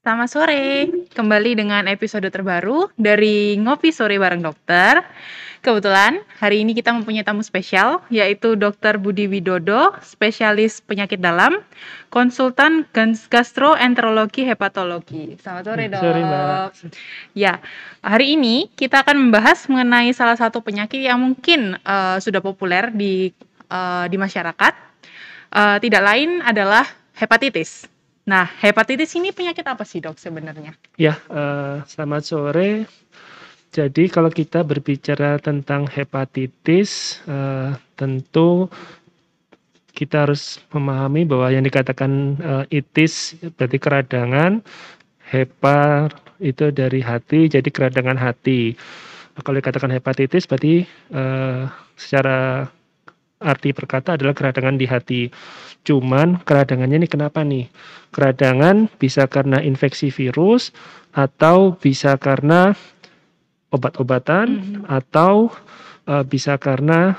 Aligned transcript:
Selamat 0.00 0.32
sore, 0.32 0.88
kembali 1.12 1.60
dengan 1.60 1.84
episode 1.84 2.24
terbaru 2.32 2.88
dari 2.96 3.60
Ngopi 3.60 3.92
Sore 3.92 4.16
Bareng 4.16 4.40
Dokter. 4.40 5.04
Kebetulan 5.60 6.24
hari 6.40 6.64
ini 6.64 6.72
kita 6.72 6.96
mempunyai 6.96 7.20
tamu 7.20 7.44
spesial 7.44 8.00
yaitu 8.08 8.56
Dr. 8.56 8.96
Budi 8.96 9.28
Widodo, 9.28 9.92
spesialis 10.00 10.80
penyakit 10.80 11.20
dalam, 11.20 11.60
konsultan 12.08 12.88
gastroenterologi 13.28 14.48
hepatologi. 14.48 15.36
Selamat 15.36 15.68
sore, 15.68 15.84
Dok. 15.92 16.00
Sore, 16.00 16.20
Mbak. 16.24 16.68
Ya, 17.36 17.60
hari 18.00 18.40
ini 18.40 18.72
kita 18.72 19.04
akan 19.04 19.28
membahas 19.28 19.68
mengenai 19.68 20.16
salah 20.16 20.40
satu 20.40 20.64
penyakit 20.64 21.04
yang 21.04 21.20
mungkin 21.20 21.76
uh, 21.84 22.16
sudah 22.16 22.40
populer 22.40 22.88
di 22.88 23.36
uh, 23.68 24.08
di 24.08 24.16
masyarakat. 24.16 24.72
Uh, 25.52 25.76
tidak 25.76 26.00
lain 26.00 26.40
adalah 26.40 26.88
hepatitis. 27.20 27.89
Nah, 28.28 28.44
hepatitis 28.60 29.16
ini 29.16 29.32
penyakit 29.32 29.64
apa 29.64 29.82
sih 29.88 30.04
dok 30.04 30.20
sebenarnya? 30.20 30.76
Ya, 31.00 31.16
uh, 31.32 31.80
selamat 31.88 32.22
sore. 32.22 32.70
Jadi 33.70 34.10
kalau 34.10 34.28
kita 34.28 34.66
berbicara 34.66 35.38
tentang 35.38 35.86
hepatitis, 35.86 37.22
uh, 37.30 37.78
tentu 37.94 38.66
kita 39.94 40.26
harus 40.26 40.58
memahami 40.74 41.22
bahwa 41.22 41.48
yang 41.54 41.62
dikatakan 41.62 42.40
uh, 42.42 42.64
itis 42.68 43.38
berarti 43.56 43.78
keradangan, 43.78 44.64
hepa 45.30 46.10
itu 46.42 46.72
dari 46.74 47.04
hati, 47.04 47.46
jadi 47.46 47.68
keradangan 47.68 48.18
hati. 48.18 48.74
Kalau 49.40 49.56
dikatakan 49.56 49.94
hepatitis 49.94 50.44
berarti 50.44 50.84
uh, 51.14 51.70
secara 51.94 52.68
arti 53.40 53.72
perkata 53.72 54.14
adalah 54.20 54.36
keradangan 54.36 54.76
di 54.76 54.86
hati. 54.86 55.22
Cuman 55.82 56.44
keradangannya 56.44 57.02
ini 57.04 57.08
kenapa 57.08 57.40
nih? 57.40 57.72
Keradangan 58.12 58.92
bisa 59.00 59.24
karena 59.26 59.64
infeksi 59.64 60.12
virus 60.12 60.76
atau 61.16 61.74
bisa 61.74 62.14
karena 62.20 62.76
obat-obatan 63.72 64.46
mm 64.46 64.60
-hmm. 64.60 64.82
atau 64.86 65.50
uh, 66.04 66.24
bisa 66.28 66.60
karena 66.60 67.16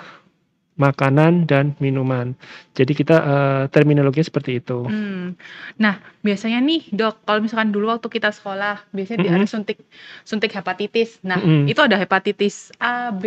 makanan 0.80 1.46
dan 1.46 1.78
minuman. 1.78 2.34
Jadi 2.74 2.98
kita 2.98 3.18
uh, 3.22 3.64
terminologinya 3.70 4.26
seperti 4.26 4.58
itu. 4.58 4.88
Hmm. 4.88 5.38
Nah, 5.78 6.02
biasanya 6.22 6.62
nih 6.62 6.90
dok, 6.94 7.26
kalau 7.26 7.42
misalkan 7.42 7.74
dulu 7.74 7.90
waktu 7.90 8.08
kita 8.08 8.30
sekolah, 8.30 8.86
biasanya 8.94 9.26
mm 9.26 9.28
-hmm. 9.28 9.38
ada 9.42 9.48
suntik 9.50 9.78
suntik 10.26 10.52
hepatitis. 10.54 11.18
Nah, 11.26 11.42
mm 11.42 11.66
-hmm. 11.66 11.72
itu 11.74 11.82
ada 11.82 11.98
hepatitis 11.98 12.70
A, 12.78 13.10
B, 13.10 13.26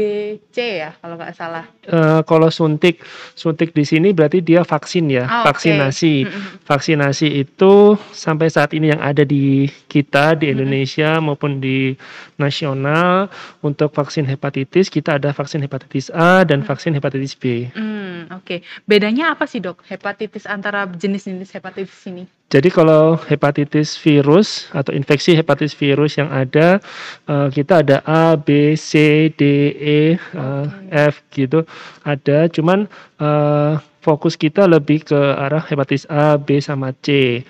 C 0.55 0.83
ya 0.86 0.95
kalau 1.03 1.19
nggak 1.19 1.34
salah. 1.34 1.67
Uh, 1.84 2.23
kalau 2.25 2.48
suntik, 2.48 3.03
suntik 3.34 3.75
di 3.75 3.84
sini 3.84 4.14
berarti 4.14 4.41
dia 4.41 4.62
vaksin 4.62 5.11
ya, 5.11 5.27
oh, 5.27 5.45
vaksinasi. 5.51 6.14
Okay. 6.25 6.31
Mm 6.31 6.39
-hmm. 6.39 6.62
Vaksinasi 6.64 7.28
itu 7.42 7.73
sampai 8.14 8.48
saat 8.48 8.70
ini 8.73 8.95
yang 8.95 9.03
ada 9.03 9.27
di 9.27 9.67
kita 9.91 10.39
di 10.39 10.55
Indonesia 10.55 11.17
mm 11.17 11.20
-hmm. 11.20 11.27
maupun 11.27 11.58
di 11.58 11.98
nasional 12.39 13.31
untuk 13.62 13.95
vaksin 13.95 14.27
hepatitis 14.27 14.91
kita 14.91 15.23
ada 15.23 15.31
vaksin 15.31 15.62
hepatitis 15.62 16.11
A 16.11 16.42
dan 16.42 16.61
mm 16.61 16.62
-hmm. 16.62 16.70
vaksin 16.70 16.92
hepatitis 16.95 17.34
B 17.34 17.55
Hmm, 17.75 18.31
oke. 18.34 18.62
Bedanya 18.86 19.34
apa 19.34 19.45
sih, 19.47 19.62
Dok, 19.62 19.84
hepatitis 19.86 20.47
antara 20.47 20.86
jenis-jenis 20.86 21.51
hepatitis 21.55 22.01
ini? 22.06 22.25
Jadi 22.55 22.71
kalau 22.71 23.19
hepatitis 23.27 23.99
virus 23.99 24.71
atau 24.71 24.95
infeksi 24.95 25.35
hepatitis 25.35 25.75
virus 25.75 26.15
yang 26.23 26.31
ada, 26.31 26.79
uh, 27.27 27.51
kita 27.51 27.83
ada 27.83 27.99
A, 28.07 28.39
B, 28.39 28.79
C, 28.79 29.27
D, 29.35 29.75
E, 29.75 30.15
uh, 30.39 30.71
F 30.87 31.27
gitu. 31.35 31.67
Ada, 32.07 32.47
cuman 32.55 32.87
uh, 33.19 33.83
fokus 33.99 34.39
kita 34.39 34.71
lebih 34.71 35.03
ke 35.03 35.19
arah 35.19 35.67
hepatitis 35.67 36.07
A, 36.07 36.39
B, 36.39 36.63
sama 36.63 36.95
C. 37.03 37.43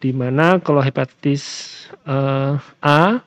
Di 0.00 0.16
mana 0.16 0.56
kalau 0.56 0.80
hepatitis 0.80 1.44
uh, 2.08 2.56
A 2.80 3.20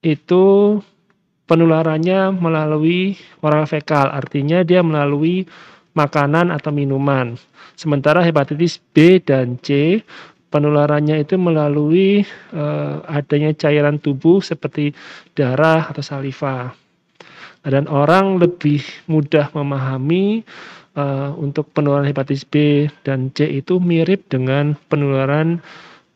itu 0.00 0.80
penularannya 1.44 2.32
melalui 2.32 3.20
oral 3.44 3.68
fekal, 3.68 4.08
artinya 4.08 4.64
dia 4.64 4.80
melalui 4.80 5.44
makanan 5.94 6.54
atau 6.54 6.70
minuman. 6.70 7.34
Sementara 7.74 8.20
hepatitis 8.20 8.78
B 8.92 9.18
dan 9.22 9.56
C 9.62 10.00
penularannya 10.50 11.22
itu 11.22 11.38
melalui 11.38 12.26
uh, 12.52 13.06
adanya 13.06 13.54
cairan 13.54 14.02
tubuh 14.02 14.42
seperti 14.42 14.92
darah 15.38 15.88
atau 15.88 16.02
saliva. 16.02 16.74
Dan 17.60 17.86
orang 17.86 18.40
lebih 18.40 18.82
mudah 19.06 19.52
memahami 19.52 20.42
uh, 20.96 21.30
untuk 21.38 21.70
penularan 21.76 22.08
hepatitis 22.08 22.44
B 22.44 22.86
dan 23.06 23.30
C 23.32 23.46
itu 23.46 23.78
mirip 23.78 24.26
dengan 24.32 24.74
penularan 24.90 25.62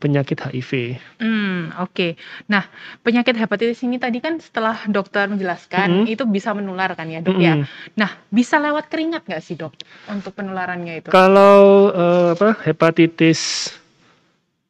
penyakit 0.04 0.36
HIV. 0.36 1.00
Hmm, 1.16 1.72
oke. 1.80 1.88
Okay. 1.96 2.10
Nah, 2.52 2.68
penyakit 3.00 3.32
hepatitis 3.40 3.80
ini 3.88 3.96
tadi 3.96 4.20
kan 4.20 4.36
setelah 4.36 4.84
dokter 4.84 5.24
menjelaskan 5.32 6.04
-hmm. 6.04 6.12
itu 6.12 6.28
bisa 6.28 6.52
menular 6.52 6.92
kan 6.92 7.08
ya, 7.08 7.24
Dok 7.24 7.40
-hmm. 7.40 7.48
ya. 7.48 7.54
Nah, 7.96 8.10
bisa 8.28 8.60
lewat 8.60 8.92
keringat 8.92 9.24
nggak 9.24 9.40
sih, 9.40 9.56
Dok, 9.56 9.72
untuk 10.12 10.36
penularannya 10.36 11.00
itu? 11.00 11.08
Kalau 11.08 11.88
uh, 11.88 12.36
apa 12.36 12.60
hepatitis 12.68 13.72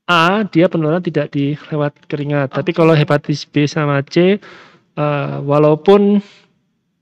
A 0.06 0.44
dia 0.46 0.68
penularan 0.70 1.02
tidak 1.02 1.34
di 1.34 1.58
lewat 1.74 2.06
keringat. 2.06 2.52
Okay. 2.52 2.56
Tapi 2.62 2.70
kalau 2.76 2.94
hepatitis 2.94 3.48
B 3.48 3.64
sama 3.66 4.04
C 4.04 4.36
uh, 5.00 5.40
walaupun 5.40 6.22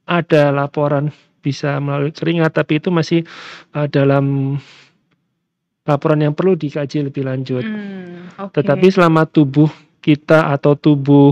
ada 0.06 0.54
laporan 0.54 1.10
bisa 1.42 1.82
melalui 1.82 2.15
keringat 2.15 2.54
tapi 2.54 2.78
itu 2.78 2.94
masih 2.94 3.26
uh, 3.75 3.91
dalam 3.91 4.56
laporan 5.82 6.22
yang 6.22 6.34
perlu 6.34 6.54
dikaji 6.54 7.10
lebih 7.10 7.26
lanjut. 7.26 7.65
Hmm, 7.66 8.31
okay. 8.38 8.62
Tetapi 8.62 8.87
selama 8.91 9.26
tubuh 9.26 9.70
kita 10.03 10.50
atau 10.50 10.75
tubuh 10.75 11.31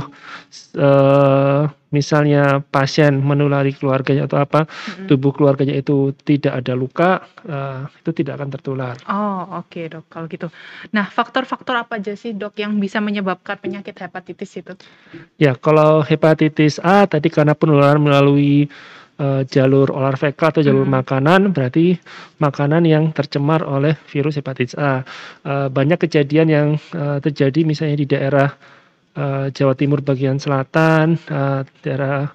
uh, 0.78 1.66
misalnya 1.90 2.62
pasien 2.62 3.18
menulari 3.18 3.74
keluarganya 3.74 4.30
atau 4.30 4.38
apa, 4.38 4.70
hmm. 4.70 5.10
tubuh 5.10 5.34
keluarganya 5.34 5.74
itu 5.74 6.14
tidak 6.22 6.62
ada 6.62 6.78
luka, 6.78 7.26
uh, 7.50 7.90
itu 7.90 8.10
tidak 8.22 8.38
akan 8.38 8.48
tertular. 8.54 8.94
Oh, 9.10 9.58
oke 9.58 9.74
okay, 9.74 9.90
dok, 9.90 10.06
kalau 10.06 10.30
gitu. 10.30 10.46
Nah, 10.94 11.10
faktor-faktor 11.10 11.82
apa 11.82 11.98
aja 11.98 12.14
sih 12.14 12.30
dok 12.30 12.54
yang 12.62 12.78
bisa 12.78 13.02
menyebabkan 13.02 13.58
penyakit 13.58 13.98
hepatitis 13.98 14.54
itu? 14.54 14.72
Ya, 15.42 15.58
kalau 15.58 16.06
hepatitis 16.06 16.78
A 16.78 17.10
tadi 17.10 17.26
karena 17.26 17.58
penularan 17.58 17.98
melalui 17.98 18.70
uh, 19.20 19.42
jalur 19.44 19.92
olar 19.92 20.16
fekal 20.16 20.50
atau 20.50 20.64
jalur 20.64 20.88
hmm. 20.88 20.96
makanan 20.96 21.40
berarti 21.52 22.00
makanan 22.40 22.88
yang 22.88 23.12
tercemar 23.12 23.60
oleh 23.62 23.94
virus 24.08 24.40
hepatitis 24.40 24.74
A. 24.80 25.04
Uh, 25.44 25.68
banyak 25.68 26.00
kejadian 26.00 26.48
yang 26.48 26.68
uh, 26.96 27.20
terjadi 27.20 27.62
misalnya 27.68 27.96
di 28.00 28.06
daerah 28.08 28.48
uh, 29.14 29.52
Jawa 29.52 29.76
Timur 29.76 30.00
bagian 30.00 30.40
selatan, 30.40 31.20
uh, 31.28 31.62
daerah 31.84 32.32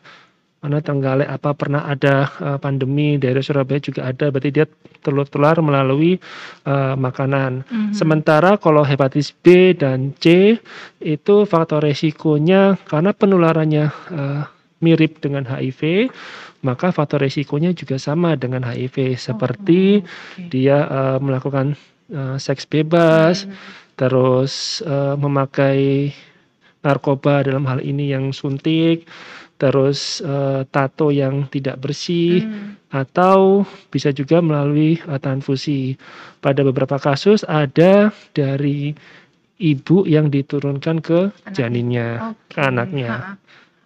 mana 0.66 0.82
Trenggalek 0.82 1.30
apa 1.30 1.54
pernah 1.54 1.86
ada 1.86 2.26
uh, 2.42 2.58
pandemi 2.58 3.22
daerah 3.22 3.46
Surabaya 3.46 3.78
juga 3.78 4.10
ada 4.10 4.34
berarti 4.34 4.50
dia 4.50 4.66
tertular 5.06 5.54
melalui 5.62 6.18
uh, 6.66 6.98
makanan. 6.98 7.62
Mm-hmm. 7.70 7.94
Sementara 7.94 8.58
kalau 8.58 8.82
hepatitis 8.82 9.30
B 9.30 9.78
dan 9.78 10.18
C 10.18 10.58
itu 10.98 11.36
faktor 11.46 11.86
resikonya 11.86 12.82
karena 12.90 13.14
penularannya 13.14 13.86
uh, 14.10 14.55
mirip 14.86 15.18
dengan 15.26 15.50
HIV 15.50 16.14
maka 16.66 16.90
faktor 16.90 17.22
resikonya 17.22 17.78
juga 17.78 18.02
sama 18.02 18.34
dengan 18.34 18.66
HIV 18.66 19.22
seperti 19.22 20.02
oh, 20.02 20.06
okay. 20.06 20.50
dia 20.50 20.90
uh, 20.90 21.18
melakukan 21.22 21.78
uh, 22.10 22.42
seks 22.42 22.66
bebas, 22.66 23.46
hmm. 23.46 23.54
terus 24.02 24.82
uh, 24.82 25.14
memakai 25.14 26.10
narkoba 26.82 27.46
dalam 27.46 27.70
hal 27.70 27.86
ini 27.86 28.10
yang 28.10 28.34
suntik, 28.34 29.06
terus 29.62 30.26
uh, 30.26 30.66
tato 30.74 31.14
yang 31.14 31.46
tidak 31.54 31.78
bersih 31.78 32.50
hmm. 32.50 32.90
atau 32.90 33.62
bisa 33.94 34.10
juga 34.10 34.42
melalui 34.42 34.98
uh, 35.06 35.22
transfusi. 35.22 35.94
Pada 36.42 36.66
beberapa 36.66 36.98
kasus 36.98 37.46
ada 37.46 38.10
dari 38.34 38.94
ibu 39.62 40.04
yang 40.06 40.34
diturunkan 40.34 40.98
ke 41.02 41.34
janinnya, 41.54 42.34
okay. 42.34 42.58
ke 42.58 42.60
anaknya. 42.62 43.10
Ha 43.14 43.22
-ha. 43.22 43.44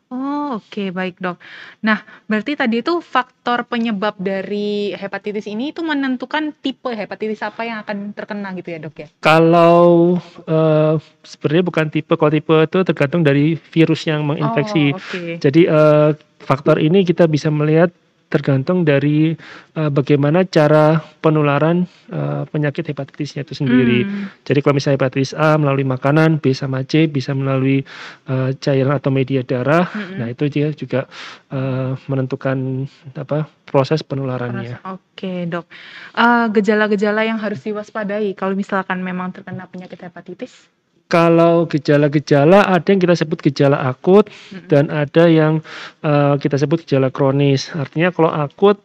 Oh, 0.10 0.58
oke, 0.58 0.90
baik, 0.90 1.22
Dok. 1.22 1.38
Nah, 1.86 2.02
berarti 2.26 2.58
tadi 2.58 2.82
itu 2.82 2.98
faktor 2.98 3.70
penyebab 3.70 4.18
dari 4.18 4.90
hepatitis 4.98 5.46
ini 5.46 5.70
itu 5.70 5.86
menentukan 5.86 6.50
tipe 6.66 6.90
hepatitis 6.90 7.46
apa 7.46 7.62
yang 7.62 7.86
akan 7.86 8.18
terkena 8.18 8.50
gitu 8.58 8.74
ya, 8.74 8.82
Dok 8.82 8.96
ya? 9.06 9.08
Kalau 9.22 10.18
uh, 10.50 10.98
sebenarnya 11.22 11.62
bukan 11.62 11.88
tipe, 11.94 12.10
kalau 12.18 12.34
tipe 12.34 12.56
itu 12.58 12.82
tergantung 12.82 13.22
dari 13.22 13.54
virus 13.54 14.10
yang 14.10 14.26
menginfeksi. 14.26 14.86
Oh, 14.92 14.98
okay. 14.98 15.38
Jadi 15.38 15.70
uh, 15.70 16.18
faktor 16.42 16.82
ini 16.82 17.06
kita 17.06 17.30
bisa 17.30 17.54
melihat 17.54 17.94
tergantung 18.30 18.86
dari 18.86 19.34
uh, 19.74 19.90
bagaimana 19.90 20.46
cara 20.46 21.02
penularan 21.20 21.90
uh, 22.14 22.46
penyakit 22.46 22.86
hepatitisnya 22.86 23.42
itu 23.42 23.58
sendiri. 23.58 24.06
Hmm. 24.06 24.30
Jadi 24.46 24.60
kalau 24.62 24.78
misalnya 24.78 25.02
hepatitis 25.02 25.34
A 25.34 25.58
melalui 25.58 25.84
makanan, 25.84 26.38
B 26.38 26.54
sama 26.54 26.86
C 26.86 27.10
bisa 27.10 27.34
melalui 27.34 27.82
uh, 28.30 28.54
cairan 28.62 28.94
atau 28.94 29.10
media 29.10 29.42
darah. 29.42 29.90
Hmm. 29.90 30.22
Nah 30.22 30.28
itu 30.30 30.46
dia 30.46 30.70
juga 30.78 31.10
uh, 31.50 31.98
menentukan 32.06 32.86
apa 33.18 33.50
proses 33.66 34.06
penularannya. 34.06 34.78
Oke 34.86 35.02
okay, 35.18 35.40
dok. 35.50 35.66
gejala 36.54 36.86
gejala-gejala 36.90 37.22
yang 37.26 37.42
harus 37.42 37.66
diwaspadai 37.66 38.38
kalau 38.38 38.54
misalkan 38.54 39.02
memang 39.02 39.34
terkena 39.34 39.66
penyakit 39.66 40.00
hepatitis? 40.06 40.70
Kalau 41.10 41.66
gejala-gejala 41.66 42.70
ada 42.70 42.86
yang 42.86 43.02
kita 43.02 43.18
sebut 43.18 43.42
gejala 43.42 43.82
akut 43.82 44.30
dan 44.70 44.94
ada 44.94 45.26
yang 45.26 45.58
uh, 46.06 46.38
kita 46.38 46.54
sebut 46.62 46.86
gejala 46.86 47.10
kronis. 47.10 47.74
Artinya 47.74 48.14
kalau 48.14 48.30
akut 48.30 48.78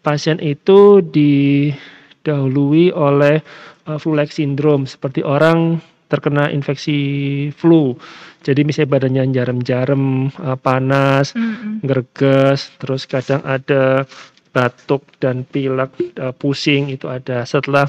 pasien 0.00 0.40
itu 0.40 1.04
didahului 1.04 2.96
oleh 2.96 3.44
uh, 3.84 4.00
flu-like 4.00 4.32
syndrome 4.32 4.88
seperti 4.88 5.20
orang 5.20 5.76
terkena 6.08 6.48
infeksi 6.48 6.96
flu. 7.52 7.92
Jadi 8.40 8.62
misalnya 8.62 8.96
badannya 8.96 9.36
jarum-jarum, 9.36 10.30
uh, 10.38 10.56
panas, 10.56 11.34
Mhm. 11.36 11.82
greges, 11.84 12.72
terus 12.80 13.04
kadang 13.04 13.42
ada 13.44 14.06
batuk 14.56 15.04
dan 15.20 15.44
pilek, 15.44 16.16
uh, 16.16 16.32
pusing 16.32 16.88
itu 16.88 17.04
ada. 17.12 17.44
Setelah 17.44 17.84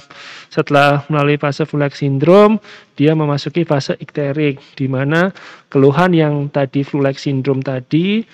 setelah 0.52 1.08
melalui 1.08 1.40
fase 1.40 1.64
flu-like 1.64 1.96
syndrome, 1.96 2.60
dia 3.00 3.16
memasuki 3.16 3.64
fase 3.64 3.96
ikterik 4.04 4.60
di 4.76 4.92
mana 4.92 5.32
keluhan 5.72 6.12
yang 6.12 6.52
tadi 6.52 6.84
flu-like 6.84 7.16
syndrome 7.16 7.64
tadi 7.64 8.28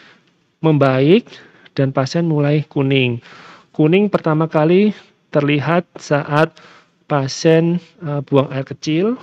membaik 0.65 1.30
dan 1.77 1.94
pasien 1.94 2.25
mulai 2.25 2.65
kuning. 2.65 3.21
Kuning 3.69 4.09
pertama 4.09 4.50
kali 4.50 4.97
terlihat 5.29 5.86
saat 6.01 6.57
pasien 7.06 7.77
uh, 8.01 8.25
buang 8.25 8.50
air 8.50 8.65
kecil 8.65 9.13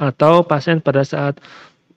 atau 0.00 0.44
pasien 0.48 0.80
pada 0.80 1.04
saat 1.04 1.36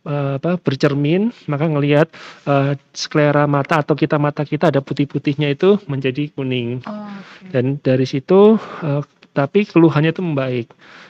uh, 0.05 0.39
apa 0.39 0.59
bercermin 0.59 1.31
maka 1.49 1.65
ngelihat 1.67 2.07
uh, 2.47 2.75
sklera 2.95 3.49
mata 3.49 3.81
atau 3.81 3.97
kita 3.97 4.15
mata 4.21 4.45
kita 4.47 4.71
ada 4.71 4.79
putih-putihnya 4.79 5.51
itu 5.51 5.79
menjadi 5.89 6.31
kuning. 6.31 6.83
Oh, 6.85 7.09
oke. 7.09 7.51
Dan 7.51 7.79
dari 7.81 8.05
situ 8.07 8.55
uh, 8.59 9.01
tapi 9.33 9.63
keluhannya 9.63 10.11
itu 10.11 10.23
membaik. 10.25 10.67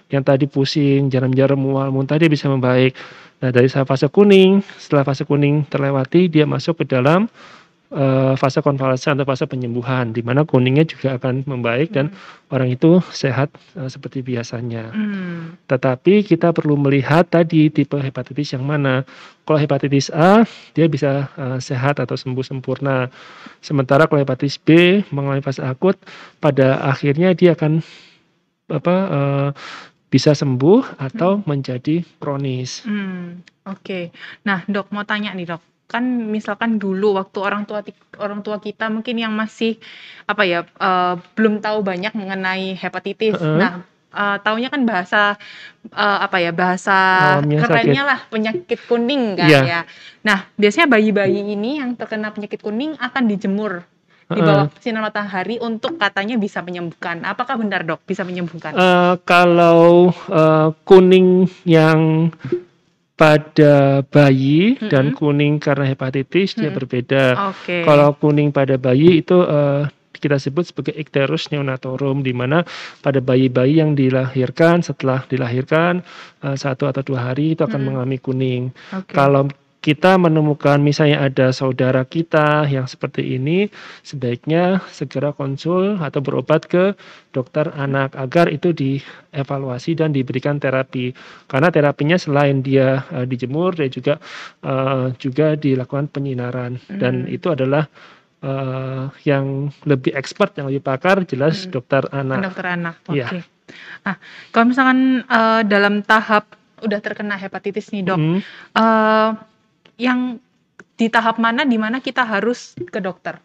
Yang 0.09 0.23
tadi 0.25 0.45
pusing, 0.49 1.01
jarum-jarum 1.13 1.57
mual, 1.57 1.93
muntah 1.93 2.17
dia 2.17 2.29
bisa 2.29 2.49
membaik. 2.49 2.97
Nah, 3.39 3.53
dari 3.55 3.69
fase 3.71 4.09
kuning, 4.11 4.59
setelah 4.75 5.07
fase 5.07 5.23
kuning 5.23 5.63
terlewati 5.69 6.27
dia 6.27 6.43
masuk 6.43 6.83
ke 6.83 6.85
dalam 6.89 7.29
uh, 7.93 8.33
fase 8.37 8.61
konvalesen 8.61 9.17
atau 9.17 9.25
fase 9.25 9.45
penyembuhan 9.49 10.13
di 10.13 10.21
mana 10.21 10.45
kuningnya 10.45 10.85
juga 10.85 11.17
akan 11.17 11.45
membaik 11.45 11.93
dan 11.93 12.13
orang 12.53 12.73
itu 12.73 13.01
sehat 13.13 13.49
uh, 13.77 13.89
seperti 13.89 14.21
biasanya. 14.21 14.93
Hmm. 14.93 15.57
Tetapi 15.65 16.25
kita 16.25 16.53
perlu 16.53 16.77
melihat 16.77 17.29
tadi 17.29 17.69
tipe 17.69 17.97
hepatitis 17.97 18.53
yang 18.57 18.65
mana. 18.65 19.05
Kalau 19.45 19.57
hepatitis 19.57 20.13
A 20.13 20.45
dia 20.77 20.85
bisa 20.85 21.29
uh, 21.37 21.57
sehat 21.57 21.97
atau 21.97 22.13
sembuh 22.13 22.45
sempurna. 22.45 23.09
Sementara 23.61 24.05
kalau 24.05 24.21
hepatitis 24.21 24.61
B 24.61 25.01
mengalami 25.09 25.41
fase 25.41 25.65
akut 25.65 25.97
pada 26.37 26.81
akhirnya 26.85 27.33
dia 27.33 27.57
akan 27.57 27.81
apa 28.69 28.95
uh, 29.09 29.49
bisa 30.09 30.33
sembuh 30.33 30.97
atau 30.97 31.45
menjadi 31.45 32.01
kronis. 32.17 32.81
Hmm, 32.85 33.45
oke. 33.69 34.09
Nah, 34.41 34.65
Dok, 34.65 34.89
mau 34.89 35.05
tanya 35.05 35.33
nih, 35.37 35.53
Dok. 35.53 35.61
Kan 35.89 36.29
misalkan 36.29 36.77
dulu 36.77 37.17
waktu 37.17 37.41
orang 37.41 37.65
tua 37.65 37.81
orang 38.21 38.45
tua 38.45 38.61
kita 38.61 38.93
mungkin 38.93 39.17
yang 39.17 39.33
masih 39.33 39.81
apa 40.29 40.45
ya, 40.45 40.61
eh, 40.61 41.13
belum 41.33 41.65
tahu 41.65 41.81
banyak 41.81 42.13
mengenai 42.13 42.77
hepatitis. 42.77 43.41
Heeh. 43.41 43.57
Nah, 43.57 43.81
eh, 44.13 44.37
taunya 44.45 44.69
kan 44.69 44.85
bahasa 44.85 45.41
eh, 45.89 46.19
apa 46.21 46.37
ya, 46.37 46.53
bahasa 46.53 46.97
Awamnya 47.41 47.57
sakit. 47.57 47.69
kerennya 47.73 48.03
lah 48.05 48.19
penyakit 48.29 48.79
kuning 48.85 49.33
kan 49.33 49.49
Iya. 49.49 49.59
ya. 49.65 49.81
Nah, 50.21 50.45
biasanya 50.53 50.87
bayi-bayi 50.93 51.57
ini 51.57 51.81
yang 51.81 51.97
terkena 51.97 52.29
penyakit 52.29 52.61
kuning 52.61 52.93
akan 53.01 53.23
dijemur 53.25 53.81
di 54.29 54.45
bawah 54.45 54.69
sinar 54.77 55.01
matahari 55.01 55.57
untuk 55.57 55.97
katanya 55.97 56.37
bisa 56.37 56.61
menyembuhkan. 56.61 57.25
Apakah 57.25 57.57
benar, 57.57 57.81
Dok, 57.81 58.05
bisa 58.05 58.21
menyembuhkan? 58.21 58.77
Eh, 58.77 59.13
kalau 59.25 60.13
eh, 60.29 60.69
kuning 60.85 61.49
yang 61.65 62.29
pada 63.19 63.99
bayi 64.07 64.79
dan 64.87 65.11
Mm-mm. 65.11 65.19
kuning 65.19 65.53
karena 65.59 65.83
hepatitis 65.83 66.55
dia 66.55 66.71
Mm-mm. 66.71 66.79
berbeda. 66.79 67.51
Oke. 67.51 67.83
Kalau 67.83 68.15
kuning 68.15 68.55
pada 68.55 68.79
bayi 68.79 69.19
itu 69.19 69.43
eh, 69.43 69.83
kita 70.15 70.39
sebut 70.39 70.63
sebagai 70.63 70.95
icterus 70.95 71.51
neonatorum 71.51 72.23
di 72.23 72.31
mana 72.31 72.63
pada 73.03 73.19
bayi-bayi 73.19 73.83
yang 73.83 73.91
dilahirkan 73.91 74.79
setelah 74.79 75.27
dilahirkan 75.27 75.99
eh, 76.47 76.55
satu 76.55 76.87
atau 76.87 77.03
dua 77.03 77.35
hari 77.35 77.59
itu 77.59 77.67
akan 77.67 77.75
Mm-mm. 77.75 77.85
mengalami 77.91 78.17
kuning. 78.23 78.63
Oke. 78.95 79.11
Kalau 79.11 79.51
kita 79.89 80.21
menemukan 80.21 80.77
misalnya 80.77 81.25
ada 81.25 81.49
saudara 81.49 82.05
kita 82.05 82.69
yang 82.69 82.85
seperti 82.85 83.41
ini, 83.41 83.65
sebaiknya 84.05 84.85
segera 84.93 85.33
konsul 85.33 85.97
atau 85.97 86.21
berobat 86.21 86.69
ke 86.69 86.93
dokter 87.33 87.73
anak 87.73 88.13
agar 88.13 88.53
itu 88.53 88.69
dievaluasi 88.69 89.97
dan 89.97 90.13
diberikan 90.13 90.61
terapi. 90.61 91.17
Karena 91.49 91.73
terapinya 91.73 92.21
selain 92.21 92.61
dia 92.61 93.01
eh, 93.09 93.25
dijemur, 93.25 93.81
dia 93.81 93.89
juga 93.89 94.21
eh, 94.61 95.09
juga 95.17 95.57
dilakukan 95.57 96.13
penyinaran 96.13 96.77
dan 96.85 97.25
Hmm. 97.25 97.33
itu 97.33 97.49
adalah 97.49 97.89
eh, 98.45 99.03
yang 99.25 99.73
lebih 99.89 100.13
expert, 100.13 100.53
yang 100.61 100.69
lebih 100.69 100.85
pakar, 100.85 101.25
jelas 101.25 101.65
Hmm. 101.65 101.73
dokter 101.73 102.05
anak. 102.13 102.45
Dokter 102.45 102.65
anak, 102.77 102.95
oke. 103.09 103.17
Iya. 103.17 103.41
Nah, 104.05 104.15
kalau 104.53 104.65
misalkan 104.69 105.25
eh, 105.25 105.61
dalam 105.65 106.05
tahap 106.05 106.45
udah 106.79 106.99
terkena 107.01 107.35
hepatitis 107.35 107.91
nih 107.91 108.05
dok, 108.05 108.21
Mm. 108.21 108.39
eh, 108.77 109.29
yang 109.99 110.39
di 110.95 111.07
tahap 111.11 111.37
mana 111.37 111.67
di 111.67 111.75
mana 111.75 111.99
kita 111.99 112.23
harus 112.23 112.73
ke 112.79 113.03
dokter? 113.03 113.37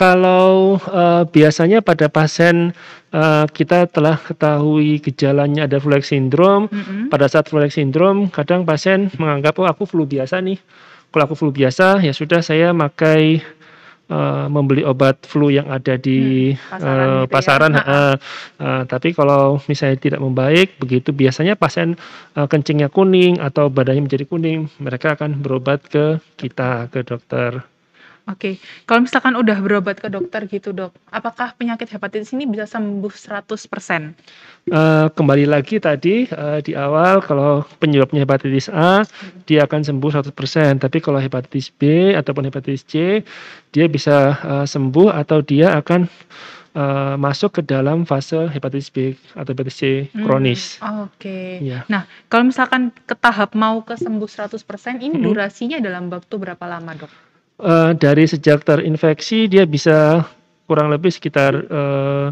Kalau 0.00 0.80
eh, 0.80 1.24
biasanya 1.28 1.84
pada 1.84 2.08
pasien 2.08 2.72
eh, 3.12 3.44
kita 3.52 3.84
telah 3.92 4.16
ketahui 4.16 4.96
gejalanya 5.04 5.68
ada 5.68 5.76
flu-like 5.76 6.08
syndrome, 6.08 6.72
Mm-mm. 6.72 7.12
pada 7.12 7.28
saat 7.28 7.52
flu-like 7.52 7.76
syndrome 7.76 8.32
kadang 8.32 8.64
pasien 8.64 9.12
menganggap 9.20 9.60
oh 9.60 9.68
aku 9.68 9.84
flu 9.84 10.08
biasa 10.08 10.40
nih. 10.40 10.56
Kalau 11.12 11.22
aku 11.28 11.36
flu 11.36 11.50
biasa 11.52 12.00
ya 12.00 12.16
sudah 12.16 12.40
saya 12.40 12.72
makai 12.72 13.44
eh, 14.10 14.46
membeli 14.50 14.82
obat 14.84 15.16
flu 15.24 15.48
yang 15.48 15.70
ada 15.70 15.94
di 15.96 16.52
Hmm, 16.70 16.70
pasaran 16.70 17.10
gitu 17.16 17.36
ya. 17.40 17.50
pasaran. 17.50 17.72
Ha-ha. 17.76 17.96
eh, 17.96 18.14
eh, 18.60 18.82
tapi 18.86 19.08
kalau 19.14 19.62
misalnya 19.70 19.98
tidak 19.98 20.20
membaik 20.22 20.68
begitu 20.82 21.10
biasanya 21.14 21.54
pasien 21.56 21.94
eh, 22.36 22.46
kencingnya 22.50 22.88
kuning 22.90 23.38
atau 23.40 23.70
badannya 23.70 24.06
menjadi 24.06 24.24
kuning, 24.26 24.68
mereka 24.78 25.14
akan 25.16 25.40
berobat 25.42 25.80
ke 25.86 26.04
kita 26.36 26.90
ke 26.92 27.00
dokter. 27.06 27.50
Oke, 28.28 28.60
kalau 28.84 29.00
misalkan 29.04 29.34
udah 29.34 29.58
berobat 29.64 29.96
ke 29.98 30.08
dokter 30.12 30.44
gitu 30.46 30.70
dok, 30.70 30.92
apakah 31.08 31.56
penyakit 31.56 31.88
hepatitis 31.88 32.30
ini 32.36 32.44
bisa 32.44 32.68
sembuh 32.68 33.10
100%? 33.10 34.14
Eh, 34.70 35.06
kembali 35.16 35.48
lagi 35.48 35.80
tadi 35.80 36.28
eh, 36.28 36.60
di 36.62 36.72
awal 36.76 37.24
kalau 37.24 37.64
penyebabnya 37.80 38.22
hepatitis 38.22 38.68
A 38.70 39.02
dia 39.48 39.66
akan 39.66 39.80
sembuh 39.82 40.10
100%, 40.12 40.78
tapi 40.78 41.00
kalau 41.02 41.18
hepatitis 41.18 41.72
B 41.74 42.12
ataupun 42.14 42.46
hepatitis 42.46 42.84
C 42.86 43.24
dia 43.72 43.86
bisa 43.90 44.36
eh, 44.44 44.66
sembuh 44.68 45.10
atau 45.10 45.40
dia 45.42 45.74
akan 45.80 46.06
eh, 46.76 47.14
masuk 47.18 47.50
ke 47.58 47.62
dalam 47.66 48.06
fase 48.06 48.46
hepatitis 48.52 48.90
B 48.94 49.16
atau 49.34 49.50
hepatitis 49.56 49.78
C 49.80 49.84
Hmm, 50.12 50.22
kronis. 50.22 50.78
Oke. 50.78 51.58
Iya. 51.58 51.82
Nah, 51.90 52.06
kalau 52.30 52.46
misalkan 52.46 52.94
ke 52.94 53.14
tahap 53.18 53.56
mau 53.58 53.82
ke 53.82 53.94
sembuh 53.98 54.28
100%, 54.28 55.02
ini 55.02 55.18
Mm-mm. 55.18 55.24
durasinya 55.26 55.78
dalam 55.82 56.10
waktu 56.12 56.34
berapa 56.38 56.64
lama 56.68 56.92
dok? 56.94 57.12
Eh, 57.60 57.92
dari 58.00 58.24
sejak 58.24 58.64
terinfeksi 58.64 59.44
dia 59.44 59.68
bisa 59.68 60.24
kurang 60.64 60.88
lebih 60.88 61.12
sekitar 61.12 61.52
eh, 61.60 62.28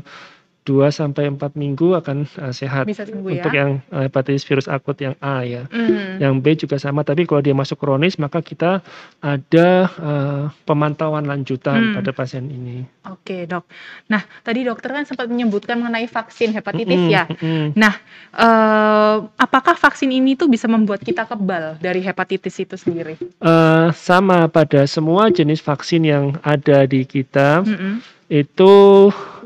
2 0.69 0.93
sampai 0.93 1.33
4 1.33 1.57
minggu 1.57 1.97
akan 1.97 2.29
eh, 2.29 2.53
sehat. 2.53 2.85
Bisa 2.85 3.09
sembuh 3.09 3.33
Untuk 3.33 3.49
ya? 3.49 3.65
yang 3.65 3.71
eh, 3.89 4.05
hepatitis 4.05 4.45
virus 4.45 4.69
akut 4.69 5.01
yang 5.01 5.17
A 5.19 5.41
ya. 5.41 5.65
Hmm. 5.73 6.21
Yang 6.21 6.35
B 6.37 6.47
juga 6.61 6.77
sama, 6.77 7.01
tapi 7.01 7.25
kalau 7.25 7.41
dia 7.41 7.57
masuk 7.57 7.81
kronis 7.81 8.21
maka 8.21 8.45
kita 8.45 8.85
ada 9.19 9.69
eh, 9.89 10.43
pemantauan 10.63 11.25
lanjutan 11.25 11.81
Hmm. 11.81 11.95
pada 11.97 12.11
pasien 12.13 12.45
ini. 12.45 12.85
Oke 13.09 13.47
dok. 13.47 13.65
Nah 14.07 14.21
tadi 14.43 14.61
dokter 14.61 14.93
kan 14.93 15.09
sempat 15.09 15.25
menyebutkan 15.27 15.79
mengenai 15.79 16.05
vaksin 16.05 16.53
hepatitis 16.53 17.01
Mm-mm, 17.01 17.09
ya. 17.09 17.25
mm-mm. 17.25 17.73
Nah 17.73 17.95
eh, 18.35 19.17
apakah 19.39 19.75
vaksin 19.75 20.11
ini 20.11 20.35
tuh 20.35 20.47
bisa 20.47 20.67
membuat 20.67 21.01
kita 21.01 21.25
kebal 21.25 21.79
dari 21.79 22.03
hepatitis 22.03 22.59
itu 22.59 22.77
sendiri? 22.77 23.15
Eh, 23.41 23.89
sama 23.95 24.51
pada 24.51 24.85
semua 24.85 25.31
jenis 25.31 25.63
vaksin 25.63 26.03
yang 26.03 26.25
ada 26.43 26.85
di 26.85 27.07
kita 27.07 27.63
Mm-mm, 27.63 28.03
itu 28.29 28.75